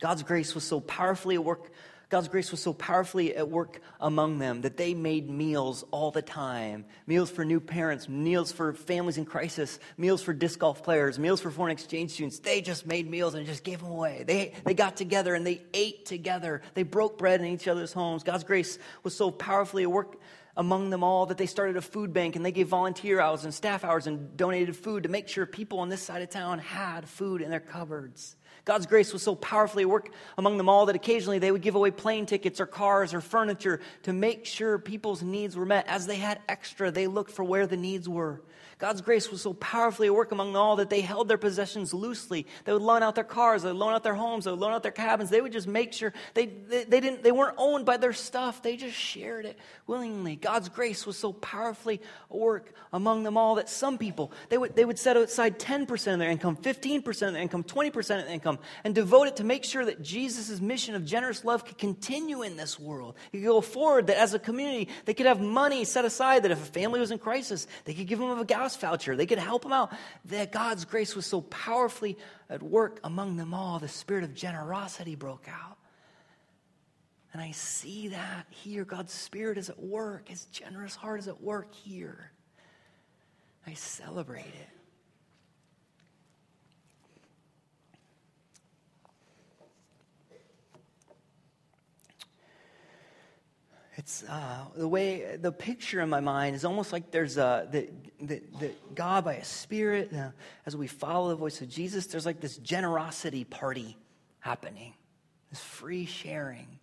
God's 0.00 0.22
grace 0.22 0.54
was 0.54 0.64
so 0.64 0.80
powerfully 0.80 1.36
at 1.36 1.44
work 1.44 1.70
God's 2.12 2.28
grace 2.28 2.50
was 2.50 2.60
so 2.60 2.74
powerfully 2.74 3.34
at 3.34 3.48
work 3.48 3.80
among 3.98 4.38
them 4.38 4.60
that 4.60 4.76
they 4.76 4.92
made 4.92 5.30
meals 5.30 5.82
all 5.90 6.10
the 6.10 6.20
time 6.20 6.84
meals 7.06 7.30
for 7.30 7.42
new 7.42 7.58
parents, 7.58 8.06
meals 8.06 8.52
for 8.52 8.74
families 8.74 9.16
in 9.16 9.24
crisis, 9.24 9.78
meals 9.96 10.22
for 10.22 10.34
disc 10.34 10.58
golf 10.58 10.82
players, 10.82 11.18
meals 11.18 11.40
for 11.40 11.50
foreign 11.50 11.72
exchange 11.72 12.10
students. 12.10 12.38
They 12.40 12.60
just 12.60 12.84
made 12.84 13.08
meals 13.08 13.32
and 13.32 13.46
just 13.46 13.64
gave 13.64 13.80
them 13.80 13.90
away. 13.92 14.24
They, 14.26 14.52
they 14.62 14.74
got 14.74 14.94
together 14.94 15.34
and 15.34 15.46
they 15.46 15.62
ate 15.72 16.04
together. 16.04 16.60
They 16.74 16.82
broke 16.82 17.16
bread 17.16 17.40
in 17.40 17.46
each 17.46 17.66
other's 17.66 17.94
homes. 17.94 18.24
God's 18.24 18.44
grace 18.44 18.78
was 19.02 19.16
so 19.16 19.30
powerfully 19.30 19.84
at 19.84 19.90
work 19.90 20.18
among 20.54 20.90
them 20.90 21.02
all 21.02 21.24
that 21.24 21.38
they 21.38 21.46
started 21.46 21.78
a 21.78 21.80
food 21.80 22.12
bank 22.12 22.36
and 22.36 22.44
they 22.44 22.52
gave 22.52 22.68
volunteer 22.68 23.22
hours 23.22 23.44
and 23.44 23.54
staff 23.54 23.84
hours 23.84 24.06
and 24.06 24.36
donated 24.36 24.76
food 24.76 25.04
to 25.04 25.08
make 25.08 25.28
sure 25.28 25.46
people 25.46 25.78
on 25.78 25.88
this 25.88 26.02
side 26.02 26.20
of 26.20 26.28
town 26.28 26.58
had 26.58 27.08
food 27.08 27.40
in 27.40 27.48
their 27.48 27.58
cupboards. 27.58 28.36
God's 28.64 28.86
grace 28.86 29.12
was 29.12 29.22
so 29.22 29.34
powerfully 29.34 29.82
at 29.82 29.88
work 29.88 30.10
among 30.38 30.56
them 30.56 30.68
all 30.68 30.86
that 30.86 30.94
occasionally 30.94 31.40
they 31.40 31.50
would 31.50 31.62
give 31.62 31.74
away 31.74 31.90
plane 31.90 32.26
tickets 32.26 32.60
or 32.60 32.66
cars 32.66 33.12
or 33.12 33.20
furniture 33.20 33.80
to 34.04 34.12
make 34.12 34.46
sure 34.46 34.78
people's 34.78 35.22
needs 35.22 35.56
were 35.56 35.66
met. 35.66 35.86
As 35.88 36.06
they 36.06 36.16
had 36.16 36.40
extra, 36.48 36.90
they 36.90 37.08
looked 37.08 37.32
for 37.32 37.42
where 37.42 37.66
the 37.66 37.76
needs 37.76 38.08
were. 38.08 38.40
God's 38.82 39.00
grace 39.00 39.30
was 39.30 39.40
so 39.40 39.54
powerfully 39.54 40.08
at 40.08 40.14
work 40.14 40.32
among 40.32 40.56
all 40.56 40.74
that 40.74 40.90
they 40.90 41.02
held 41.02 41.28
their 41.28 41.38
possessions 41.38 41.94
loosely. 41.94 42.48
They 42.64 42.72
would 42.72 42.82
loan 42.82 43.04
out 43.04 43.14
their 43.14 43.22
cars, 43.22 43.62
they 43.62 43.68
would 43.68 43.78
loan 43.78 43.94
out 43.94 44.02
their 44.02 44.16
homes, 44.16 44.44
they 44.44 44.50
would 44.50 44.58
loan 44.58 44.72
out 44.72 44.82
their 44.82 44.90
cabins. 44.90 45.30
They 45.30 45.40
would 45.40 45.52
just 45.52 45.68
make 45.68 45.92
sure 45.92 46.12
they, 46.34 46.46
they, 46.46 46.82
they, 46.82 46.98
didn't, 46.98 47.22
they 47.22 47.30
weren't 47.30 47.54
owned 47.58 47.86
by 47.86 47.96
their 47.96 48.12
stuff. 48.12 48.60
They 48.60 48.76
just 48.76 48.96
shared 48.96 49.46
it 49.46 49.56
willingly. 49.86 50.34
God's 50.34 50.68
grace 50.68 51.06
was 51.06 51.16
so 51.16 51.32
powerfully 51.32 52.00
at 52.28 52.36
work 52.36 52.74
among 52.92 53.22
them 53.22 53.36
all 53.36 53.54
that 53.54 53.68
some 53.68 53.98
people, 53.98 54.32
they 54.48 54.58
would, 54.58 54.74
they 54.74 54.84
would 54.84 54.98
set 54.98 55.16
aside 55.16 55.60
10% 55.60 56.12
of 56.12 56.18
their 56.18 56.30
income, 56.30 56.56
15% 56.56 57.06
of 57.28 57.34
their 57.34 57.40
income, 57.40 57.62
20% 57.62 57.96
of 57.98 58.06
their 58.06 58.26
income, 58.26 58.58
and 58.82 58.96
devote 58.96 59.28
it 59.28 59.36
to 59.36 59.44
make 59.44 59.62
sure 59.62 59.84
that 59.84 60.02
Jesus' 60.02 60.60
mission 60.60 60.96
of 60.96 61.04
generous 61.04 61.44
love 61.44 61.64
could 61.64 61.78
continue 61.78 62.42
in 62.42 62.56
this 62.56 62.80
world. 62.80 63.14
It 63.32 63.36
could 63.38 63.46
go 63.46 63.60
forward, 63.60 64.08
that 64.08 64.18
as 64.18 64.34
a 64.34 64.40
community, 64.40 64.88
they 65.04 65.14
could 65.14 65.26
have 65.26 65.40
money 65.40 65.84
set 65.84 66.04
aside, 66.04 66.42
that 66.42 66.50
if 66.50 66.60
a 66.60 66.72
family 66.72 66.98
was 66.98 67.12
in 67.12 67.20
crisis, 67.20 67.68
they 67.84 67.94
could 67.94 68.08
give 68.08 68.18
them 68.18 68.36
a 68.36 68.44
gas 68.44 68.71
voucher. 68.76 69.16
They 69.16 69.26
could 69.26 69.38
help 69.38 69.62
them 69.62 69.72
out. 69.72 69.92
That 70.26 70.52
God's 70.52 70.84
grace 70.84 71.14
was 71.14 71.26
so 71.26 71.40
powerfully 71.42 72.18
at 72.50 72.62
work 72.62 73.00
among 73.04 73.36
them 73.36 73.54
all. 73.54 73.78
The 73.78 73.88
spirit 73.88 74.24
of 74.24 74.34
generosity 74.34 75.14
broke 75.14 75.48
out. 75.48 75.78
And 77.32 77.40
I 77.40 77.52
see 77.52 78.08
that 78.08 78.46
here. 78.50 78.84
God's 78.84 79.12
spirit 79.12 79.56
is 79.56 79.70
at 79.70 79.78
work. 79.78 80.28
His 80.28 80.44
generous 80.46 80.94
heart 80.94 81.20
is 81.20 81.28
at 81.28 81.40
work 81.40 81.74
here. 81.74 82.30
I 83.66 83.74
celebrate 83.74 84.40
it. 84.40 84.68
It's 93.96 94.24
uh, 94.24 94.64
the 94.74 94.88
way 94.88 95.36
the 95.36 95.52
picture 95.52 96.00
in 96.00 96.08
my 96.08 96.20
mind 96.20 96.56
is 96.56 96.64
almost 96.64 96.92
like 96.92 97.10
there's 97.10 97.36
a 97.36 97.68
the, 97.70 97.88
the, 98.20 98.42
the 98.58 98.70
God 98.94 99.24
by 99.24 99.34
a 99.34 99.44
spirit. 99.44 100.12
Uh, 100.14 100.30
as 100.64 100.76
we 100.76 100.86
follow 100.86 101.28
the 101.28 101.36
voice 101.36 101.60
of 101.60 101.68
Jesus, 101.68 102.06
there's 102.06 102.24
like 102.24 102.40
this 102.40 102.56
generosity 102.56 103.44
party 103.44 103.98
happening, 104.40 104.94
this 105.50 105.60
free 105.60 106.06
sharing, 106.06 106.78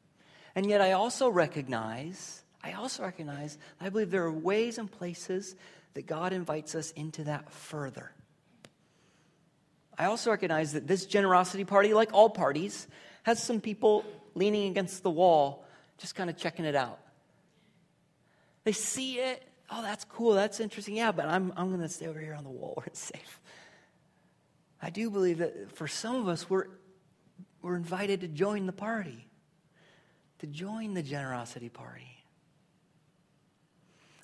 and 0.56 0.69
yet 0.69 0.82
I 0.82 0.91
also 0.91 1.30
recognize, 1.30 2.43
I 2.63 2.74
also 2.74 3.04
recognize, 3.04 3.58
I 3.82 3.89
believe 3.89 4.12
there 4.12 4.26
are 4.26 4.32
ways 4.32 4.78
and 4.78 4.91
places 4.91 5.56
that 5.95 6.06
God 6.06 6.32
invites 6.32 6.76
us 6.76 6.91
into 6.91 7.24
that 7.24 7.52
further. 7.52 8.12
I 9.98 10.06
also 10.06 10.30
recognize 10.30 10.74
that 10.74 10.88
this 10.88 11.06
generosity 11.06 11.65
party, 11.65 11.93
like 11.93 12.13
all 12.13 12.30
parties, 12.30 12.88
has 13.24 13.41
some 13.41 13.60
people 13.60 14.06
leaning 14.36 14.69
against 14.69 15.02
the 15.02 15.10
wall 15.10 15.65
just 15.99 16.15
kind 16.15 16.29
of 16.29 16.38
checking 16.38 16.65
it 16.65 16.75
out. 16.75 16.99
They 18.63 18.71
see 18.71 19.19
it. 19.19 19.43
Oh, 19.69 19.81
that's 19.81 20.05
cool. 20.05 20.33
That's 20.33 20.59
interesting. 20.59 20.95
Yeah, 20.95 21.12
but 21.12 21.25
I'm, 21.25 21.53
I'm 21.55 21.69
going 21.69 21.81
to 21.81 21.89
stay 21.89 22.07
over 22.07 22.19
here 22.19 22.33
on 22.33 22.43
the 22.43 22.49
wall 22.49 22.73
where 22.75 22.88
it's 22.88 22.99
safe. 22.99 23.41
I 24.81 24.89
do 24.89 25.09
believe 25.09 25.39
that 25.39 25.75
for 25.75 25.88
some 25.88 26.15
of 26.15 26.27
us, 26.27 26.49
we're, 26.49 26.65
we're 27.62 27.75
invited 27.75 28.21
to 28.21 28.27
join 28.27 28.65
the 28.65 28.73
party, 28.73 29.27
to 30.39 30.47
join 30.47 30.93
the 30.93 31.03
generosity 31.03 31.69
party. 31.69 32.19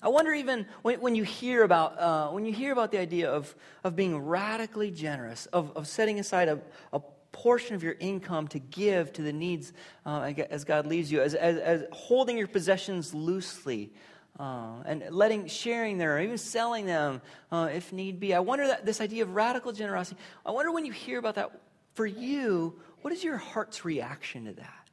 I 0.02 0.08
wonder 0.08 0.32
even 0.32 0.66
when, 0.82 1.00
when 1.00 1.14
you 1.14 1.24
hear 1.24 1.62
about 1.62 1.98
uh, 1.98 2.28
when 2.28 2.44
you 2.44 2.52
hear 2.52 2.70
about 2.70 2.92
the 2.92 2.98
idea 2.98 3.30
of, 3.30 3.54
of 3.82 3.96
being 3.96 4.16
radically 4.18 4.90
generous, 4.90 5.46
of, 5.46 5.76
of 5.76 5.88
setting 5.88 6.20
aside 6.20 6.48
a, 6.48 6.60
a 6.92 7.00
portion 7.36 7.74
of 7.74 7.82
your 7.82 7.94
income 8.00 8.48
to 8.48 8.58
give 8.58 9.12
to 9.12 9.22
the 9.22 9.32
needs 9.32 9.72
uh, 10.06 10.32
as 10.50 10.64
God 10.64 10.86
leads 10.86 11.12
you, 11.12 11.20
as, 11.20 11.34
as, 11.34 11.58
as, 11.58 11.84
holding 11.92 12.38
your 12.38 12.48
possessions 12.48 13.14
loosely. 13.14 13.92
Uh, 14.38 14.82
and 14.84 15.02
letting 15.08 15.46
sharing 15.46 15.96
them 15.96 16.08
or 16.08 16.20
even 16.20 16.36
selling 16.36 16.84
them 16.84 17.22
uh, 17.50 17.70
if 17.72 17.90
need 17.90 18.20
be. 18.20 18.34
I 18.34 18.40
wonder 18.40 18.66
that 18.66 18.84
this 18.84 19.00
idea 19.00 19.22
of 19.22 19.34
radical 19.34 19.72
generosity 19.72 20.20
i 20.44 20.50
wonder 20.50 20.70
when 20.70 20.84
you 20.84 20.92
hear 20.92 21.18
about 21.18 21.36
that 21.36 21.58
for 21.94 22.04
you 22.04 22.78
what 23.00 23.14
is 23.14 23.24
your 23.24 23.38
heart's 23.38 23.82
reaction 23.82 24.44
to 24.44 24.52
that? 24.52 24.88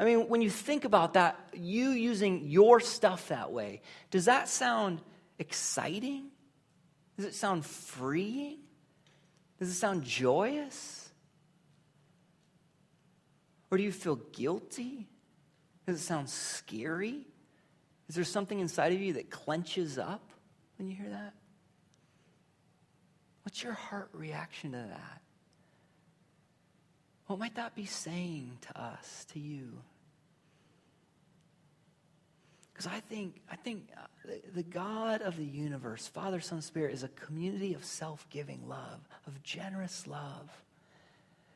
I 0.00 0.04
mean 0.04 0.28
when 0.28 0.42
you 0.42 0.50
think 0.50 0.84
about 0.84 1.14
that 1.14 1.38
you 1.52 1.90
using 1.90 2.48
your 2.48 2.80
stuff 2.80 3.28
that 3.28 3.52
way 3.52 3.82
does 4.10 4.24
that 4.24 4.48
sound 4.48 5.00
exciting? 5.38 6.30
Does 7.16 7.26
it 7.26 7.36
sound 7.36 7.64
freeing 7.64 8.63
does 9.58 9.68
it 9.68 9.74
sound 9.74 10.04
joyous? 10.04 11.08
Or 13.70 13.78
do 13.78 13.84
you 13.84 13.92
feel 13.92 14.16
guilty? 14.16 15.08
Does 15.86 16.00
it 16.00 16.04
sound 16.04 16.28
scary? 16.28 17.26
Is 18.08 18.14
there 18.14 18.24
something 18.24 18.58
inside 18.58 18.92
of 18.92 19.00
you 19.00 19.14
that 19.14 19.30
clenches 19.30 19.98
up 19.98 20.22
when 20.78 20.88
you 20.88 20.94
hear 20.94 21.08
that? 21.08 21.34
What's 23.42 23.62
your 23.62 23.72
heart 23.72 24.10
reaction 24.12 24.72
to 24.72 24.78
that? 24.78 25.20
What 27.26 27.38
might 27.38 27.54
that 27.54 27.74
be 27.74 27.86
saying 27.86 28.58
to 28.62 28.80
us, 28.80 29.26
to 29.32 29.38
you? 29.38 29.72
Because 32.74 32.90
I 32.90 32.98
think, 32.98 33.40
I 33.48 33.54
think 33.54 33.88
uh, 33.96 34.32
the, 34.52 34.64
God 34.64 35.22
of 35.22 35.36
the 35.36 35.44
universe, 35.44 36.08
Father, 36.08 36.40
Son, 36.40 36.60
Spirit, 36.60 36.92
is 36.92 37.04
a 37.04 37.08
community 37.08 37.72
of 37.74 37.84
self 37.84 38.28
giving 38.30 38.68
love, 38.68 39.00
of 39.28 39.40
generous 39.44 40.08
love. 40.08 40.50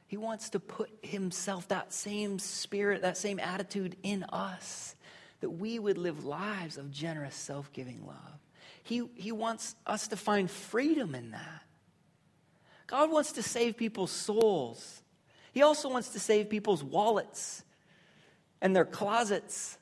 He 0.06 0.16
wants 0.16 0.50
to 0.50 0.60
put 0.60 0.90
himself, 1.02 1.68
that 1.68 1.92
same 1.92 2.38
spirit, 2.38 3.02
that 3.02 3.16
same 3.16 3.40
attitude 3.40 3.96
in 4.04 4.22
us, 4.24 4.94
that 5.40 5.50
we 5.50 5.80
would 5.80 5.98
live 5.98 6.24
lives 6.24 6.78
of 6.78 6.92
generous, 6.92 7.34
self 7.34 7.72
giving 7.72 8.06
love. 8.06 8.38
He, 8.84 9.02
he 9.16 9.32
wants 9.32 9.74
us 9.86 10.06
to 10.08 10.16
find 10.16 10.48
freedom 10.48 11.16
in 11.16 11.32
that. 11.32 11.62
God 12.86 13.10
wants 13.10 13.32
to 13.32 13.42
save 13.42 13.76
people's 13.76 14.12
souls. 14.12 15.02
He 15.52 15.62
also 15.62 15.90
wants 15.90 16.10
to 16.10 16.20
save 16.20 16.48
people's 16.48 16.84
wallets 16.84 17.64
and 18.62 18.74
their 18.74 18.84
closets 18.84 19.78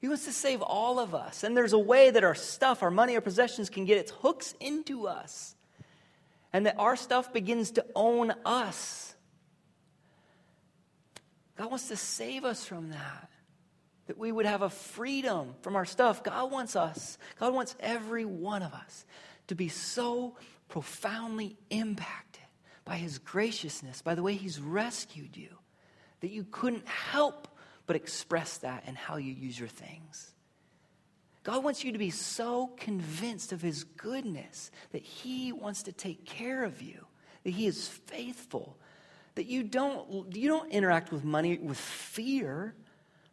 he 0.00 0.08
wants 0.08 0.24
to 0.24 0.32
save 0.32 0.62
all 0.62 0.98
of 0.98 1.14
us. 1.14 1.44
And 1.44 1.54
there's 1.54 1.74
a 1.74 1.78
way 1.78 2.10
that 2.10 2.24
our 2.24 2.34
stuff, 2.34 2.82
our 2.82 2.90
money, 2.90 3.14
our 3.14 3.20
possessions 3.20 3.68
can 3.68 3.84
get 3.84 3.98
its 3.98 4.10
hooks 4.10 4.54
into 4.58 5.06
us. 5.06 5.54
And 6.52 6.66
that 6.66 6.76
our 6.78 6.96
stuff 6.96 7.32
begins 7.32 7.72
to 7.72 7.84
own 7.94 8.32
us. 8.44 9.14
God 11.56 11.68
wants 11.68 11.88
to 11.88 11.96
save 11.96 12.44
us 12.46 12.64
from 12.64 12.90
that. 12.90 13.30
That 14.06 14.16
we 14.18 14.32
would 14.32 14.46
have 14.46 14.62
a 14.62 14.70
freedom 14.70 15.54
from 15.60 15.76
our 15.76 15.84
stuff. 15.84 16.24
God 16.24 16.50
wants 16.50 16.74
us, 16.74 17.18
God 17.38 17.52
wants 17.52 17.76
every 17.78 18.24
one 18.24 18.62
of 18.62 18.72
us 18.72 19.04
to 19.48 19.54
be 19.54 19.68
so 19.68 20.36
profoundly 20.68 21.58
impacted 21.68 22.42
by 22.86 22.96
His 22.96 23.18
graciousness, 23.18 24.00
by 24.00 24.14
the 24.14 24.22
way 24.22 24.34
He's 24.34 24.58
rescued 24.58 25.36
you, 25.36 25.50
that 26.20 26.30
you 26.30 26.46
couldn't 26.50 26.88
help 26.88 27.46
but 27.90 27.96
express 27.96 28.58
that 28.58 28.84
in 28.86 28.94
how 28.94 29.16
you 29.16 29.32
use 29.32 29.58
your 29.58 29.66
things. 29.66 30.32
God 31.42 31.64
wants 31.64 31.82
you 31.82 31.90
to 31.90 31.98
be 31.98 32.10
so 32.10 32.68
convinced 32.76 33.50
of 33.50 33.60
His 33.60 33.82
goodness 33.82 34.70
that 34.92 35.02
He 35.02 35.50
wants 35.50 35.82
to 35.82 35.92
take 35.92 36.24
care 36.24 36.62
of 36.62 36.80
you, 36.80 37.04
that 37.42 37.50
He 37.50 37.66
is 37.66 37.88
faithful, 37.88 38.78
that 39.34 39.46
you 39.46 39.64
don't, 39.64 40.36
you 40.36 40.46
don't 40.46 40.70
interact 40.70 41.10
with 41.10 41.24
money 41.24 41.58
with 41.58 41.78
fear, 41.78 42.76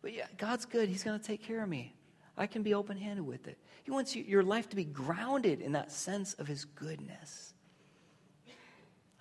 but 0.02 0.12
yeah, 0.12 0.26
God's 0.40 0.66
good. 0.66 0.90
He's 0.90 1.04
going 1.04 1.20
to 1.20 1.24
take 1.24 1.44
care 1.44 1.62
of 1.62 1.70
me. 1.70 1.94
I 2.36 2.48
can 2.48 2.64
be 2.64 2.74
open 2.74 2.98
handed 2.98 3.28
with 3.28 3.48
it. 3.48 3.60
He 3.84 3.92
wants 3.92 4.16
you, 4.16 4.24
your 4.24 4.42
life 4.42 4.70
to 4.70 4.76
be 4.76 4.86
grounded 4.86 5.62
in 5.62 5.74
that 5.74 5.92
sense 5.92 6.34
of 6.34 6.48
His 6.48 6.66
goodness. 6.66 7.54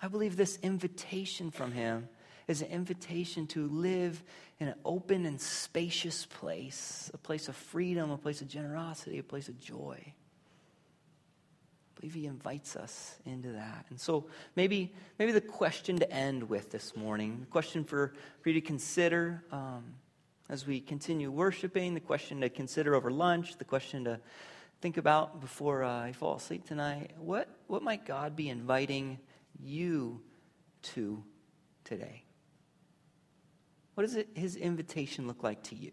I 0.01 0.07
believe 0.07 0.35
this 0.35 0.57
invitation 0.63 1.51
from 1.51 1.73
Him 1.73 2.09
is 2.47 2.61
an 2.61 2.69
invitation 2.69 3.45
to 3.47 3.67
live 3.67 4.23
in 4.59 4.69
an 4.69 4.75
open 4.85 5.25
and 5.25 5.39
spacious 5.39 6.25
place, 6.25 7.11
a 7.13 7.17
place 7.17 7.47
of 7.47 7.55
freedom, 7.55 8.09
a 8.09 8.17
place 8.17 8.41
of 8.41 8.47
generosity, 8.47 9.19
a 9.19 9.23
place 9.23 9.49
of 9.49 9.59
joy. 9.59 9.97
I 11.97 11.99
believe 11.99 12.13
he 12.13 12.25
invites 12.25 12.75
us 12.75 13.15
into 13.25 13.51
that. 13.53 13.85
And 13.89 13.99
so 13.99 14.25
maybe, 14.55 14.93
maybe 15.19 15.31
the 15.31 15.41
question 15.41 15.97
to 15.97 16.11
end 16.11 16.47
with 16.47 16.71
this 16.71 16.95
morning, 16.95 17.39
the 17.41 17.47
question 17.47 17.83
for, 17.83 18.13
for 18.41 18.49
you 18.49 18.55
to 18.55 18.65
consider 18.65 19.43
um, 19.51 19.83
as 20.49 20.65
we 20.65 20.79
continue 20.79 21.29
worshiping, 21.29 21.93
the 21.93 21.99
question 21.99 22.39
to 22.41 22.49
consider 22.49 22.95
over 22.95 23.11
lunch, 23.11 23.57
the 23.57 23.65
question 23.65 24.05
to 24.05 24.19
think 24.79 24.97
about 24.97 25.41
before 25.41 25.83
uh, 25.83 26.05
you 26.05 26.13
fall 26.13 26.35
asleep 26.35 26.65
tonight. 26.65 27.11
What, 27.19 27.49
what 27.67 27.81
might 27.81 28.05
God 28.05 28.35
be 28.35 28.49
inviting 28.49 29.19
you 29.59 30.21
to 30.83 31.23
today? 31.83 32.26
What 33.97 34.03
does 34.03 34.15
it, 34.15 34.29
his 34.35 34.55
invitation 34.55 35.25
look 35.25 35.41
like 35.41 35.63
to 35.63 35.75
you? 35.75 35.89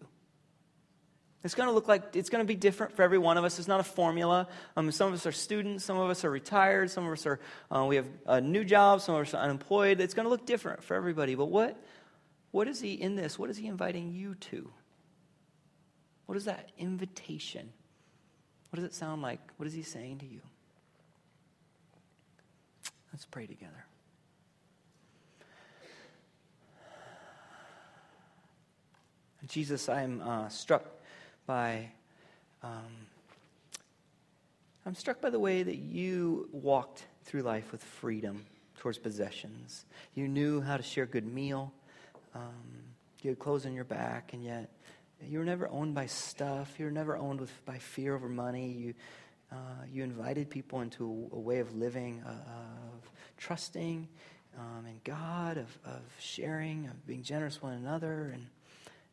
It's 1.42 1.54
going 1.54 1.70
to 1.70 1.74
look 1.74 1.88
like 1.88 2.14
it's 2.14 2.28
going 2.28 2.44
to 2.44 2.46
be 2.46 2.54
different 2.54 2.94
for 2.94 3.02
every 3.02 3.16
one 3.16 3.38
of 3.38 3.44
us. 3.44 3.58
It's 3.58 3.66
not 3.66 3.80
a 3.80 3.82
formula. 3.82 4.46
Um, 4.76 4.92
some 4.92 5.08
of 5.08 5.14
us 5.14 5.24
are 5.24 5.32
students, 5.32 5.86
some 5.86 5.96
of 5.96 6.10
us 6.10 6.22
are 6.22 6.30
retired, 6.30 6.90
some 6.90 7.06
of 7.06 7.12
us 7.14 7.24
are 7.24 7.40
uh, 7.74 7.86
we 7.88 7.96
have 7.96 8.06
a 8.26 8.42
new 8.42 8.62
job, 8.62 9.00
some 9.00 9.14
of 9.14 9.22
us 9.22 9.32
are 9.32 9.42
unemployed. 9.42 10.02
It's 10.02 10.12
going 10.12 10.24
to 10.24 10.28
look 10.28 10.44
different 10.44 10.84
for 10.84 10.94
everybody. 10.94 11.34
But 11.34 11.46
what 11.46 11.82
what 12.50 12.68
is 12.68 12.78
he 12.78 12.92
in 12.92 13.16
this? 13.16 13.38
What 13.38 13.48
is 13.48 13.56
he 13.56 13.68
inviting 13.68 14.12
you 14.12 14.34
to? 14.34 14.70
What 16.26 16.36
is 16.36 16.44
that 16.44 16.72
invitation? 16.76 17.72
What 18.68 18.80
does 18.80 18.84
it 18.84 18.92
sound 18.92 19.22
like? 19.22 19.40
What 19.56 19.66
is 19.66 19.72
he 19.72 19.80
saying 19.80 20.18
to 20.18 20.26
you? 20.26 20.42
Let's 23.14 23.24
pray 23.24 23.46
together. 23.46 23.86
Jesus, 29.46 29.88
I'm 29.88 30.20
uh, 30.22 30.48
struck 30.48 30.84
by. 31.46 31.90
Um, 32.62 33.06
I'm 34.86 34.94
struck 34.94 35.20
by 35.20 35.30
the 35.30 35.38
way 35.38 35.62
that 35.62 35.76
you 35.76 36.48
walked 36.52 37.04
through 37.24 37.42
life 37.42 37.72
with 37.72 37.82
freedom 37.82 38.44
towards 38.78 38.98
possessions. 38.98 39.84
You 40.14 40.28
knew 40.28 40.60
how 40.60 40.76
to 40.76 40.82
share 40.82 41.04
a 41.04 41.06
good 41.06 41.26
meal. 41.26 41.72
Um, 42.34 42.84
you 43.22 43.30
had 43.30 43.38
clothes 43.38 43.64
on 43.64 43.72
your 43.72 43.84
back, 43.84 44.34
and 44.34 44.44
yet 44.44 44.70
you 45.22 45.38
were 45.38 45.44
never 45.44 45.68
owned 45.68 45.94
by 45.94 46.06
stuff. 46.06 46.74
You 46.78 46.86
were 46.86 46.90
never 46.90 47.16
owned 47.16 47.40
with, 47.40 47.64
by 47.64 47.78
fear 47.78 48.14
over 48.14 48.28
money. 48.28 48.66
You, 48.66 48.94
uh, 49.50 49.84
you 49.90 50.04
invited 50.04 50.50
people 50.50 50.80
into 50.82 51.28
a, 51.32 51.36
a 51.36 51.40
way 51.40 51.60
of 51.60 51.74
living, 51.74 52.22
uh, 52.26 52.30
of 52.30 53.10
trusting 53.38 54.06
um, 54.58 54.86
in 54.86 55.00
God, 55.04 55.56
of, 55.56 55.78
of 55.84 56.02
sharing, 56.18 56.86
of 56.86 57.06
being 57.06 57.22
generous 57.22 57.54
with 57.54 57.64
one 57.64 57.72
another. 57.74 58.30
And 58.34 58.46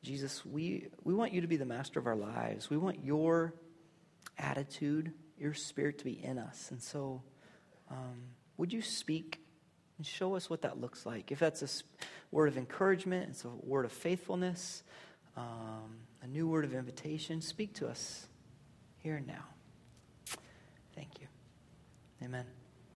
Jesus, 0.04 0.46
we, 0.46 0.88
we 1.04 1.14
want 1.14 1.34
you 1.34 1.42
to 1.42 1.48
be 1.48 1.58
the 1.58 1.66
master 1.66 2.00
of 2.00 2.08
our 2.08 2.16
lives. 2.16 2.70
We 2.70 2.78
want 2.78 3.04
your 3.04 3.54
attitude, 4.38 5.14
your 5.38 5.54
spirit 5.54 6.00
to 6.00 6.06
be 6.06 6.24
in 6.24 6.40
us. 6.40 6.70
And 6.72 6.82
so, 6.82 7.22
um, 7.90 8.22
would 8.58 8.74
you 8.74 8.82
speak 8.82 9.40
and 9.98 10.06
show 10.06 10.36
us 10.36 10.50
what 10.50 10.64
that 10.64 10.80
looks 10.80 11.06
like? 11.06 11.32
If 11.32 11.40
that's 11.40 11.62
a 11.62 11.68
word 12.32 12.48
of 12.48 12.58
encouragement, 12.58 13.30
it's 13.30 13.46
a 13.46 13.50
word 13.50 13.86
of 13.86 13.92
faithfulness, 13.92 14.84
um, 15.38 15.98
a 16.24 16.28
new 16.28 16.48
word 16.48 16.66
of 16.66 16.74
invitation, 16.74 17.42
speak 17.42 17.76
to 17.76 17.88
us 17.88 18.28
here 18.98 19.16
and 19.16 19.28
now. 19.28 19.46
Thank 20.96 21.20
you. 21.20 21.28
Amen. 22.24 22.61